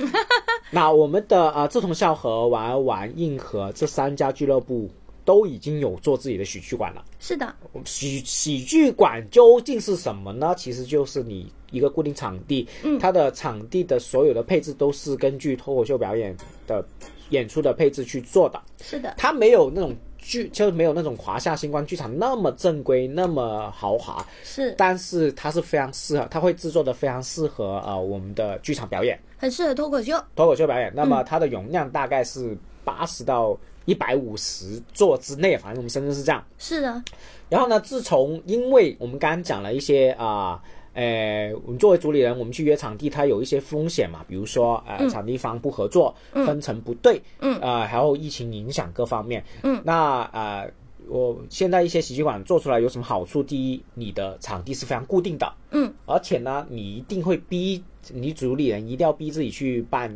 [0.71, 4.89] 那我们的啊、呃志同笑和、玩儿玩、硬核这三家俱乐部
[5.23, 7.03] 都已经有做自己的喜剧馆了。
[7.19, 7.55] 是的，
[7.85, 10.53] 喜喜剧馆究竟是什么呢？
[10.57, 12.67] 其实就是你一个固定场地，
[12.99, 16.35] 它的场地的所有的配置都是根据脱口秀表演
[16.65, 16.85] 的
[17.29, 19.95] 演出的配置去做的，是的，它没有那种
[20.27, 30.91] 剧，就没有那种华夏星光剧场那么正规、那么豪华，是但是它是非常适合，它会制作的非常适合呃我们的剧场表演、很适合脱口秀，脱口秀表演。
[30.93, 36.43] 那么它的容量大概是八十到一百五十座之内，反正我们深圳是这样。
[36.57, 37.03] 是的，
[37.49, 40.25] 然后呢，自从因为我们刚刚讲了一些啊。
[40.25, 40.59] 呃，
[41.63, 50.71] 我们作为主理人，我们去约场地，它有一些风险嘛，比如说呃，场地方不合作，分成不对，嗯，呃，还有疫情影响各方面，嗯，那呃，
[51.07, 53.43] 我现在一些喜剧馆做出来有什么好处？
[53.43, 60.13] 第一，你的场地是非常固定的，嗯，而且呢，你一定会逼你主理人一定要逼自己去办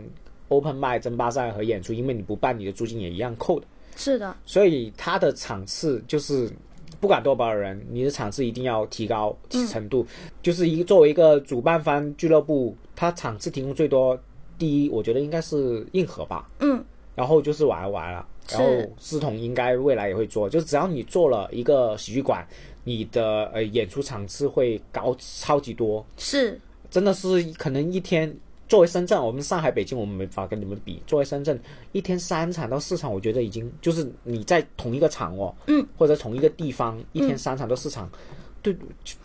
[0.48, 3.68] open m i 争霸赛和演出，因为你不办，你的租金也一样扣的。
[3.96, 6.50] 是的，所以它的场次就是
[7.02, 9.36] 不管多少人，你的场次一定要提高
[9.68, 10.06] 程度。
[10.42, 14.18] 就是一个作为一个主办方俱乐部，它场次提供最多，
[14.58, 16.82] 第一我觉得应该是硬核吧，嗯，
[17.16, 18.66] 然后就是玩儿玩了，然后
[18.98, 22.48] 思彤应该未来也会做，就只要你做了一个喜剧馆，
[22.84, 26.58] 你的呃演出场次会高超级多，是。
[26.90, 28.34] 真的是可能一天。
[28.72, 31.04] 作为深圳，我们上海、北京，我们没法跟你们比。
[31.06, 31.60] 作为深圳，
[31.92, 38.10] 一天三场到四场，我觉得已经就是你在同一个场哦，嗯，或者同一个地方，一天三场到四场，
[38.62, 38.74] 对，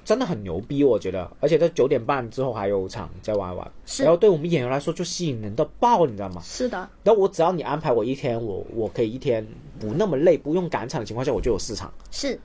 [0.05, 1.31] 真的很牛逼，我觉得。
[1.39, 6.43] 而且在九点半之后还有场在玩玩，然后对我们演员来说就吸引人到爆，你知道吗？
[6.43, 9.47] 是的，然后我只要你安排我一天，我我可以一天
[9.79, 12.37] 不那么累，不用赶场的情况下，我就有四场，是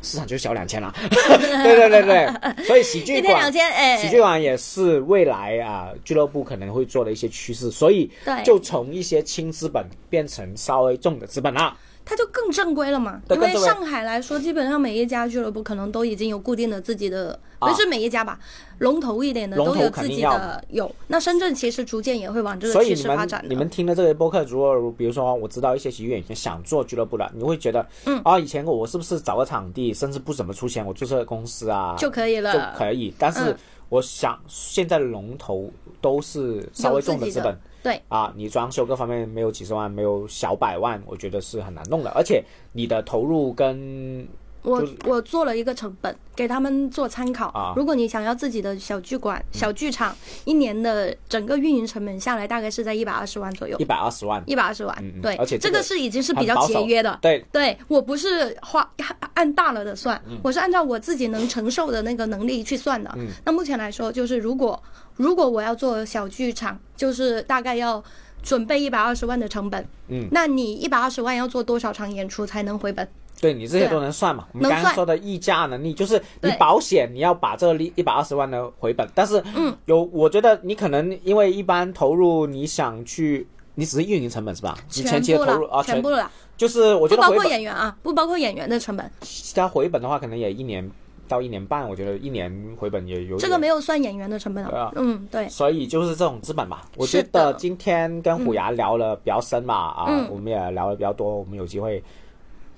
[0.00, 0.92] 四场就小两千了。
[0.98, 8.10] 对对对对，所以喜剧馆一天两千，哎，喜剧馆也是未来啊俱乐部可能会做的一些趋势，所以
[8.44, 11.76] 就从一些轻资本变成稍微重的资本啦。
[12.06, 13.20] 它就更正规了嘛。
[13.28, 18.38] 因为上海来说，基本上每一家俱乐部可能都已经有固定的自己的，啊不是每一家吧，
[18.78, 20.90] 龙头一点的都有自己的有。
[21.08, 23.48] 那深圳其实逐渐也会往这个趋势发展的。
[23.48, 33.12] 你们听的这个播客，如果比如说我知道一些喜剧演员想做俱乐部的，你会觉得，嗯啊，以前我是不是找个场地，甚至不怎么出钱，我注册个公司啊就可以了就可以。
[33.18, 33.56] 但是嗯
[33.88, 42.10] 我想现在的龙头都是稍微重的资本，对啊，你装修各方面没有几十万，没有小百万，我觉得是很难弄的。
[42.16, 44.26] 而且你的投入跟
[44.66, 47.46] 我我做了一个成本给他们做参考。
[47.48, 50.14] 啊如果你想要自己的小剧馆、小剧场，
[50.44, 53.84] 一年的整个运营成本下来大概是在一百二十万左右一。
[53.84, 57.16] 百二十万，一百二十万，对，而且这个是已经是比较节约的。
[57.22, 58.86] 对，对我不是花
[59.34, 63.10] 按大了的算，嗯我是按照我自己能承受的那个能力去算的。
[63.16, 64.82] 嗯那目前来说，就是如果
[65.14, 68.02] 如果我要做小剧场，就是大概要
[68.42, 69.86] 准备一百二十万的成本。
[70.08, 73.08] 嗯，那你一百二十万要做多少场演出才能回本？
[73.40, 74.46] 对你这些都能算嘛？
[74.52, 84.76] 我们刚刚说的议价能力，就是你保险你要把这一一百二十万的回本，但是嗯，有我觉得你可能因为一般投入你想去，你只是运营成本是吧？
[84.94, 89.10] 你前期的投入啊，了，全部了，就是我觉不包括演员啊，不包括演员的成本，
[89.54, 90.90] 它回本的话可能也一年
[91.28, 94.78] 到一年半，我觉得一年回本也有这个没有算演员的成本啊。
[94.78, 94.92] 啊。
[94.96, 96.88] 嗯，对，所以就是这种资本吧。
[96.96, 100.26] 我是觉得的今天跟虎牙聊了比较深嘛，啊，嗯。
[100.30, 102.02] 我们也聊的比较多，我们有机会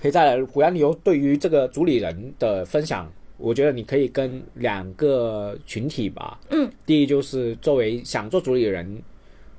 [0.01, 0.44] 可以再来。
[0.44, 6.38] 虎牙，旅游对于这个主理人的分享，我觉得你可以跟两个群体吧。
[6.51, 9.03] 嗯，第一就是作为想做主理人。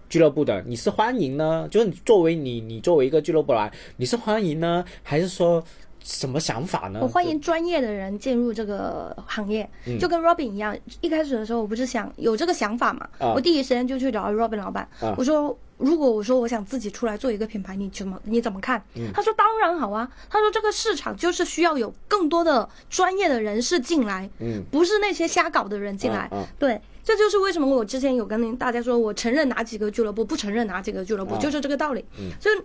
[0.08, 1.68] 俱乐部的，你是欢迎呢？
[1.70, 5.64] 就是你作为你，你作为一个俱乐部来，你是欢迎呢，还是说
[6.04, 7.00] 什么想法呢？
[7.02, 10.78] 我欢迎专业的人进入这个行业，嗯就跟 Robin 一样。
[11.02, 15.58] 一开始的时候，我不是想有这个想法嘛，啊我第一时间就去找 Robin 老板，啊我说。
[15.80, 18.84] 如果我说我想自己出来做一个品牌，你怎么你怎么看？
[18.96, 20.12] 嗯他说当然好啊。
[20.30, 26.30] 他说这个市场就是需要有更多的专业的人士进来，嗯，不是那些瞎搞的人进来。
[26.58, 32.04] 对，这就是为什么我之前有跟大家说，我承认哪几个俱乐部，不承认哪几个俱乐部，啊就是这个道理。
[32.18, 32.62] 嗯就是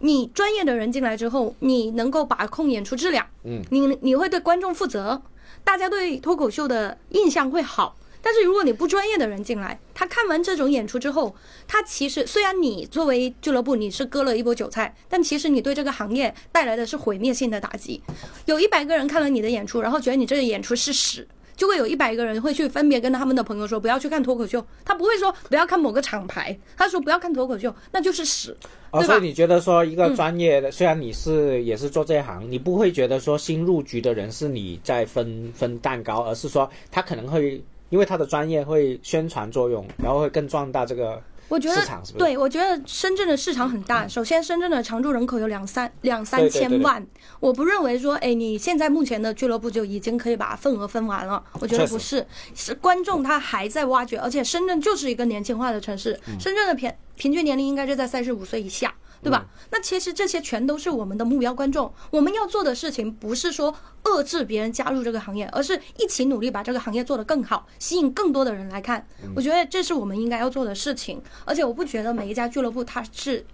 [0.00, 5.22] 你专业的人进来之后，你能够把控演出质量，嗯，你你会对观众负责，
[5.64, 7.96] 大家对脱口秀的印象会好。
[8.20, 11.34] 但是如果你不专业的人进来，他看完这种演出之后，
[11.68, 18.02] 他其实虽然你作为俱乐部你是割了一波韭菜，但其实你对这个行业带来的是毁灭性的打击。
[18.46, 21.26] 有一百个人看了你的演出，然后觉得你这个演出是屎，
[21.58, 28.56] 就会有一百个人会去分别跟他们的朋友说不要去看脱口秀，他不会说不要看某个厂牌，他说不要看脱口秀，那就是屎，
[28.92, 29.02] 哦？
[29.02, 44.06] 所以你觉得说一个专业的，虽然你是也是做这一行，你不会觉得说新入局的人是你在分分蛋糕，而是说他可能会因为他的专业会宣传作用，然后会更壮大这个我觉得市场是不是对，我觉得深圳的市场很大。
[44.06, 47.04] 首先，深圳的常住人口有两三两三千万，
[47.40, 51.42] 我不认为说，哎，你现在目前的俱乐部就已经可以把份额分完了。
[51.60, 58.94] 我觉得不是，是观众他还在挖掘，而且深圳就是一个年轻化的城市，嗯深圳的平平均年龄应该是在三十五岁以下。
[59.20, 59.44] 对吧？
[59.44, 61.92] 嗯那其实这些全都是我们的目标观众。
[62.12, 63.74] 我们要做的事情不是说
[64.04, 69.04] 遏制别人加入这个行业，而是一起努力把这个行业做得更好，吸引更多的人来看。
[69.24, 71.20] 嗯我觉得这是我们应该要做的事情。
[71.44, 73.44] 而且我不觉得每一家俱乐部它是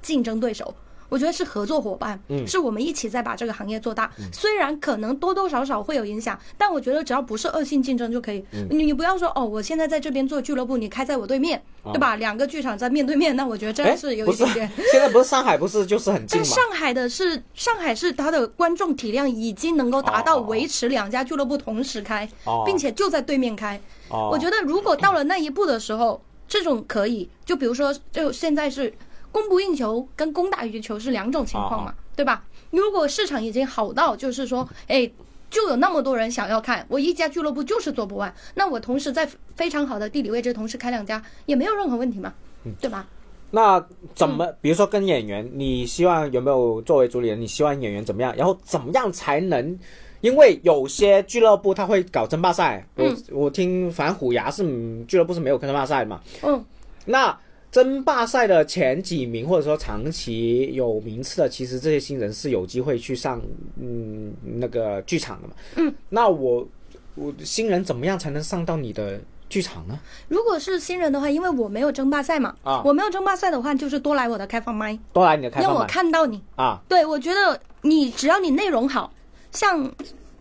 [0.00, 0.72] 竞争对手。
[1.08, 4.10] 我觉得是合作伙伴，嗯是我们一起在把这个行业做大。
[4.32, 8.44] 虽然可能多多少少会有影响，但我觉得只要不是恶性竞争就可以。
[8.52, 12.16] 嗯你你不要说哦，我现在在这边做俱乐部，你开在我对面，对吧？
[12.16, 14.70] 两个剧场在面对面，那我觉得这哦哎样是有一点点。
[14.92, 23.80] 现在不是上海不是就是很近上海的是上海是它的观众体量已经能够达到哦维持两家俱乐部同时开，哦并且就在对面开。
[24.10, 28.92] 哦，我觉得如果到了那一步的时候，这种可以，就比如说，就现在是
[29.32, 32.44] 供不应求跟供大于求是两种情况嘛，对吧？
[32.70, 35.10] 如果市场已经好到就是说，哎。
[35.50, 39.26] 就有那么多人想要看，我一家俱乐部就是做不完，那我同时在
[39.56, 42.34] 非常好的地理位置，同时开两家也没有任何问题嘛，
[42.78, 43.08] 对吧？
[43.50, 43.82] 那
[44.14, 48.36] 怎么，嗯比如说跟演员，你希望有没有作为主理人，你希望演员怎么样？
[48.36, 49.78] 然后怎么样才能？
[50.20, 56.20] 因为有些俱乐部他会搞争霸赛，我、我听反正虎牙是嗯俱乐部是没有争霸赛的嘛。
[56.42, 56.62] 嗯，
[57.06, 57.34] 那
[57.70, 63.40] 争霸赛的前几名或者说长期有名次的，其实这些新人是有机会去上
[63.80, 65.54] 嗯那个剧场的嘛。
[65.76, 66.66] 嗯，那我
[67.14, 69.98] 我新人怎么样才能上到你的剧场呢？
[70.28, 76.42] 如果是新人的话，因为我没有争霸赛嘛，啊我没有争霸赛的话，就是多来我的开放麦，多来你的开放让我看到你。
[76.56, 79.12] 啊，对，我觉得你只要你内容好，
[79.52, 79.90] 像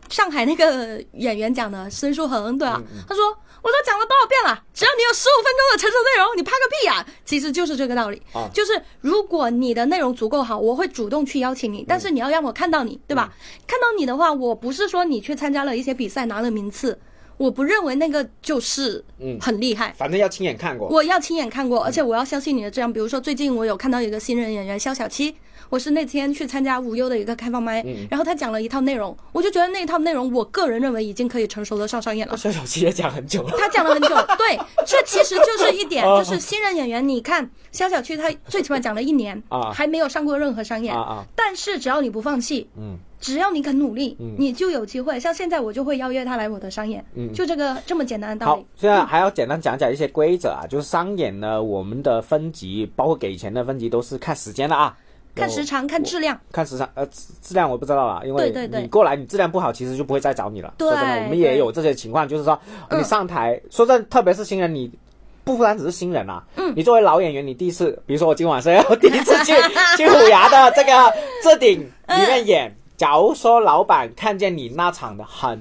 [0.09, 3.25] 上海那个演员讲的孙书恒，对啊，他说
[3.61, 13.33] 我都讲了多少遍了，只要你有十五分钟的陈述内容，你怕个屁呀、 其实就是这个道理，啊就是如果你的内容足够好，我会主动去邀请你，但是你要让我看到你，对吧？
[13.65, 16.99] 看到你的话，我不是说你去参加了一些比赛拿了名次。
[17.37, 20.87] 我不认为那个就是嗯很厉害，反正要亲眼看过。
[20.87, 22.91] 我要亲眼看过，而且我要相信你的质量。
[22.91, 25.35] 比如说，最近我有看到一个新人演员肖小七，
[25.69, 28.07] 我是那天去参加无忧的一个开放麦，嗯。
[28.09, 32.35] 然后他讲了一套内容，我就觉得那一套内容，我个人认为已经可以成熟的上商演了。
[32.37, 33.55] 肖小七也讲很久了。
[33.57, 36.23] 他讲了很久， 对，这其实就是一点，哦。
[36.23, 39.71] 就是新人演员，你看肖小七他最起码讲了一年啊。
[39.71, 41.25] 还没有上过任何商演啊啊。
[41.35, 45.19] 但是只要你不放弃，嗯，只要你肯努力，你就有机会。
[45.19, 47.31] 像现在我就会邀约他来我的商演，嗯。
[47.33, 54.95] 就这个这么简单的道好理。，现在还要简单讲讲一些规则啊，就是商演呢，我们的分级，包括给钱的分级都是看时间的啊，
[55.37, 60.73] 看时长，看质量，看时长，呃，质质量我不知道啦，因为你过来你质量不好，其实就不会再找你了。
[60.77, 60.87] 对。
[60.89, 62.59] 说真的，我们也有这些情况，就是说
[62.89, 62.99] 嗯。
[62.99, 64.91] 你上台，说真的，特别是新人，你
[65.43, 69.53] 不单只是新人啊，嗯，你作为老演员，你第一次，比如说我今晚是要第一次去
[69.95, 75.57] 去虎牙的这个置顶里面演，假如说老板看见你那场的很，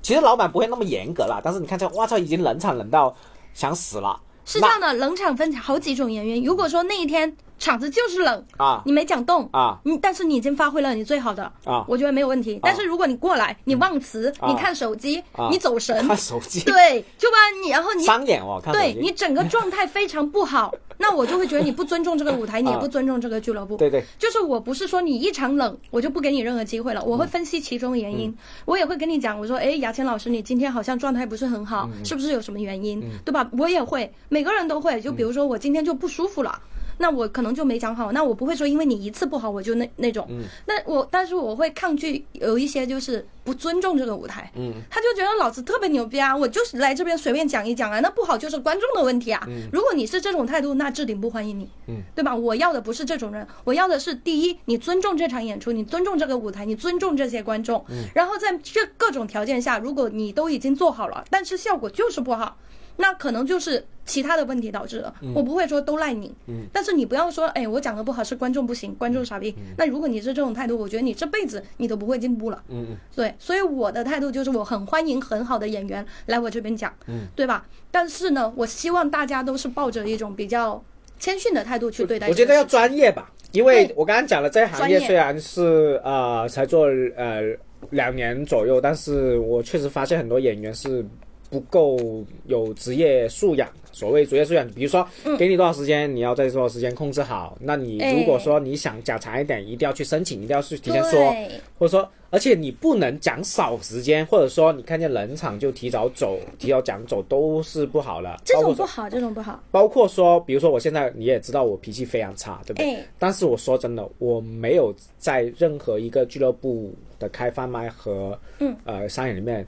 [0.00, 3.14] 其实老板不会那么严格啦，但是你看见，哇操，已经冷场冷到
[3.52, 6.42] 想死了，是这样的，冷场分好几种演员。
[6.42, 8.82] 如果说那一天场子就是冷，啊。
[8.84, 11.84] 你没讲动啊，你但是你已经发挥了你最好的啊。
[11.88, 12.58] 我觉得没有问题。
[12.62, 14.48] 但是如果你过来，你忘词，啊。
[14.48, 23.74] 你看手机啊，你走神，看手机，对，就把你，然后你商演哦，看手机，对你整个状态非常不好， 那我就会觉得你不尊重这个舞台，你也不尊重这个俱乐部。
[23.74, 28.34] 啊对对，就是我不是说你一场冷，我就不给你任何机会了，我会分析其中原因，
[28.64, 33.48] 我也会跟你讲，我说，哎，牙签老师，你今天好像状态不是很好，是不是有什么原因，对吧？
[33.58, 36.58] 我也会，每个人都会，就比如说我今天就不舒服了。
[36.98, 40.28] 那我可能就没讲好，那我不会说因为你一次不好我就那那种，
[40.66, 49.46] 那我但是我会抗拒有一些就是不尊重这个舞台，嗯，他就觉得老子特别牛逼啊，我就是来这边随便讲一讲啊，那不好就是观众的问题啊。
[49.72, 52.34] 如果你是这种态度，那置顶不欢迎你，嗯，对吧？
[52.34, 57.84] 我要的不是这种人，我要的是第一，你尊重这场演出，你尊重这个舞台，你尊重这些观众，
[58.14, 62.56] 然后在这各种条件下，如果你都已经做好了，但是效果就是不好。
[62.96, 66.34] 那可能就是其他的问题导致的，我不会说都赖你，
[66.72, 69.54] 但是你不要说，哎，我讲的不好是观众不行，观众傻逼。
[69.76, 72.62] 那如果你是这种态度，我觉得你这辈子你都不会进步了。
[72.68, 72.96] 嗯嗯。
[73.14, 77.26] 对，所以我的态度就是我很欢迎很好的演员来我这边讲，嗯。
[77.34, 77.66] 对吧？
[77.90, 80.82] 但是呢，我希望大家都是抱着一种比较
[81.18, 82.62] 谦逊的态度去对待我觉得要。
[82.64, 85.00] 专业吧，因为我刚刚讲了，这一行业。
[85.00, 86.86] 虽然是呃才做
[87.16, 87.42] 呃
[87.90, 91.04] 两年左右，但是我确实发现很多演员是
[91.50, 93.68] 不够有职业素养。
[93.92, 97.56] 所谓职业素养，比如说给你多少时间，你要在多少时间控制好。
[97.58, 108.36] 那你哎如果说你想讲长一点，一定要去申请，一定要去提前说，对，或者说，而且你不能讲少时间，或者说你看见冷场就提早走，提早讲走都是不好的。
[108.44, 109.58] 这种不好，这种不好。
[109.70, 112.96] 包括说，比如说我现在你也知道我脾气非常差，对不对？
[112.96, 119.66] 哎但是我说真的，我没有在任何一个俱乐部的开放麦和嗯呃商演里面，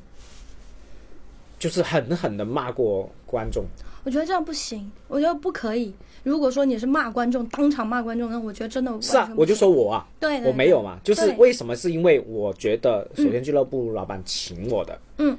[1.58, 3.64] 就是狠狠的骂过观众。
[4.04, 5.92] 我觉得这样不行，我觉得不可以。
[6.24, 11.74] 如果说你是骂观众，当场骂观众，那我觉得真的完是啊我就说我啊，对对我没有嘛，就是为什么？
[11.76, 15.36] 是因为我觉得，首先俱乐部老板请我的，嗯，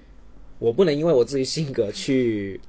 [0.57, 2.59] 我不能因为我自己性格去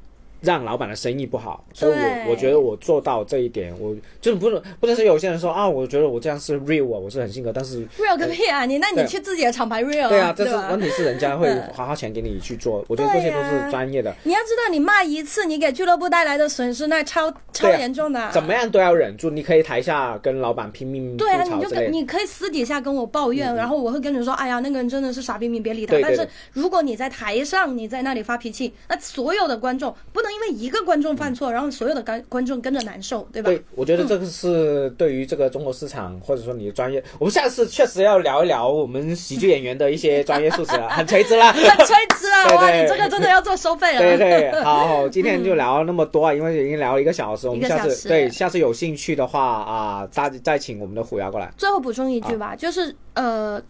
[0.41, 8.65] 让老板的生意不好，所以我我觉得我做到这一点，我就是不能不能是有些人说啊，我觉得我这样是 real 啊，我是很性格，但是 real 个屁啊！
[8.67, 18.31] 你那你去自己的厂牌 real 对啊，这是问题是人家会嗯花花钱给你去做，我觉得这些都是专业的，你要知道，你骂一次，你给俱乐部带来的损失那超超严重的。
[18.31, 21.71] 怎么样都要忍住，你可以台下跟老板拼命对啊，你就。
[21.71, 25.97] 跟你可以私底下跟我抱怨，然后我会跟你说，哎呀，那个人真的是傻逼，你别理他。
[26.03, 33.51] 但是如果你在台上，你在那里发脾气，那所有的观众不能因为一个观众犯错，然后所有的观观众跟着难受，对吧？
[33.51, 41.53] 对，我觉得这个是对于这个中国市场，或者说你的专业，我们下次确实要聊一聊我们喜剧演员的一些专业素质了， 很垂直了。
[41.53, 42.55] 很垂直啊！
[42.55, 44.01] 哇，你这个真的要做收费了。
[44.01, 53.61] 对对， 好，好今天就聊那么多啊，因为已经聊了一个小时，我们下次对下次有兴趣的话啊，大再请我们的虎牙过来最后补充一句吧，就是呃，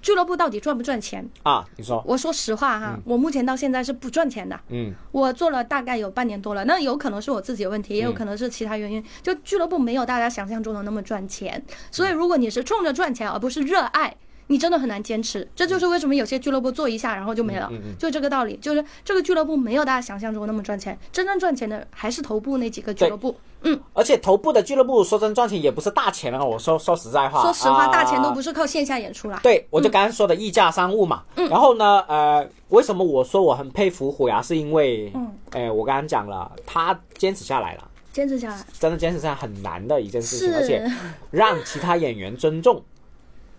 [0.00, 1.28] 俱乐部到底赚不赚钱？
[1.42, 4.58] 啊，你说，我说实话哈，我目前到现在是不赚钱的。
[4.70, 9.04] 嗯我做了大概有半年多了，那有可能是我自己的问题，也有可能是其他原因。
[9.22, 14.16] 就俱乐部没有大家想象中的那么赚钱，所以如果你是冲着赚钱而不是热爱。
[14.48, 18.56] 你真的很难坚持，这就是为什么有些俱乐部做一下然后就没了，就这个道理。
[18.56, 23.36] 就是这个俱乐部没有大家想象中那么赚钱，真正赚钱的还是头部那几个俱乐部。
[23.62, 29.40] 嗯，而且头部的俱乐部说真赚钱也不是大钱啊，我说说实在话，说实话，大钱都啊不是靠线下演出啦。
[29.42, 31.22] 对，我就刚刚说的溢价商务嘛。
[31.36, 31.48] 嗯。
[31.48, 38.64] 然后呢，呃，为什么我说我很佩服虎牙，是因为，嗯，哎，我刚刚讲了，他坚持下来了，坚持下来。
[38.78, 40.90] 真的坚持下来很难的一件事情，而且，
[41.30, 42.80] 让其他演员尊重，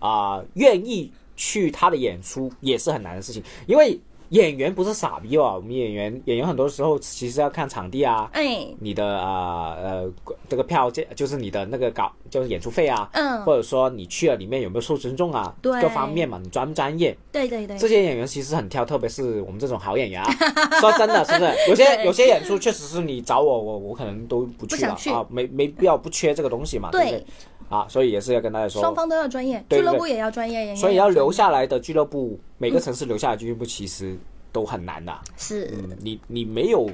[0.00, 10.08] 啊、愿意去他的演出也是很难的事情，因为演员不是傻逼哦，我们演员演员很多时候其实要看场地啊，哎，你的啊呃
[10.48, 13.42] 这个票价就是你的那个搞就是演出费啊，嗯。
[13.42, 15.82] 或者说你去了里面有没有受尊重啊，对。
[15.82, 20.30] 各方面嘛，你专不专业，对对对，这些演员其实很挑，特别是我们这种好演员啊。
[20.78, 21.68] 说真的，是不是？
[21.68, 27.18] 有些有些演出确实是你找我，我我可能都不去了啊，没没必要不缺这个东西嘛，对不对？
[27.18, 27.26] 对？
[27.70, 34.18] 啊，所以也是要跟大家说，双方都要专业，俱乐部也要专业，演员所以要留下来的俱乐部，每个城市留下来的俱乐部其实
[34.50, 35.16] 都很难的。
[35.36, 35.70] 是。
[35.72, 36.90] 嗯，你你没有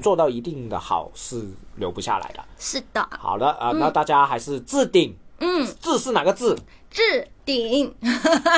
[0.00, 2.42] 做到一定的好，是留不下来的。
[2.58, 6.56] 是的，好的啊、那大家还是置顶，嗯，置是哪个字？
[6.88, 7.92] 置顶，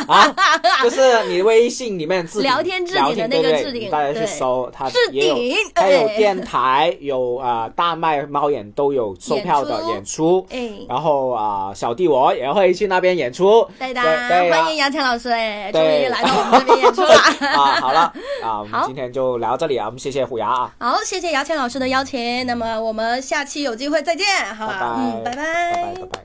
[0.06, 0.34] 啊？
[0.82, 10.46] 就是你微信里面置顶 聊天置顶的那个置顶大家去对搜，它置顶， 它有哎电台，有啊、大麦猫眼都有售票的演演出。
[10.50, 13.66] 哎，然后啊、小弟我也会去那边演出。
[13.78, 17.14] 对的，对啊欢迎杨强老师，哎，终于来到我们这边演出了。
[17.14, 18.12] 啊，好了
[18.42, 24.26] 啊，我们今天就聊到这里啊，我们谢谢虎牙啊，好，谢谢姚谦老师的邀请，那么我们下期有机会再见，
[24.56, 24.96] 好吧？
[24.98, 26.24] 嗯，拜拜拜拜拜拜拜。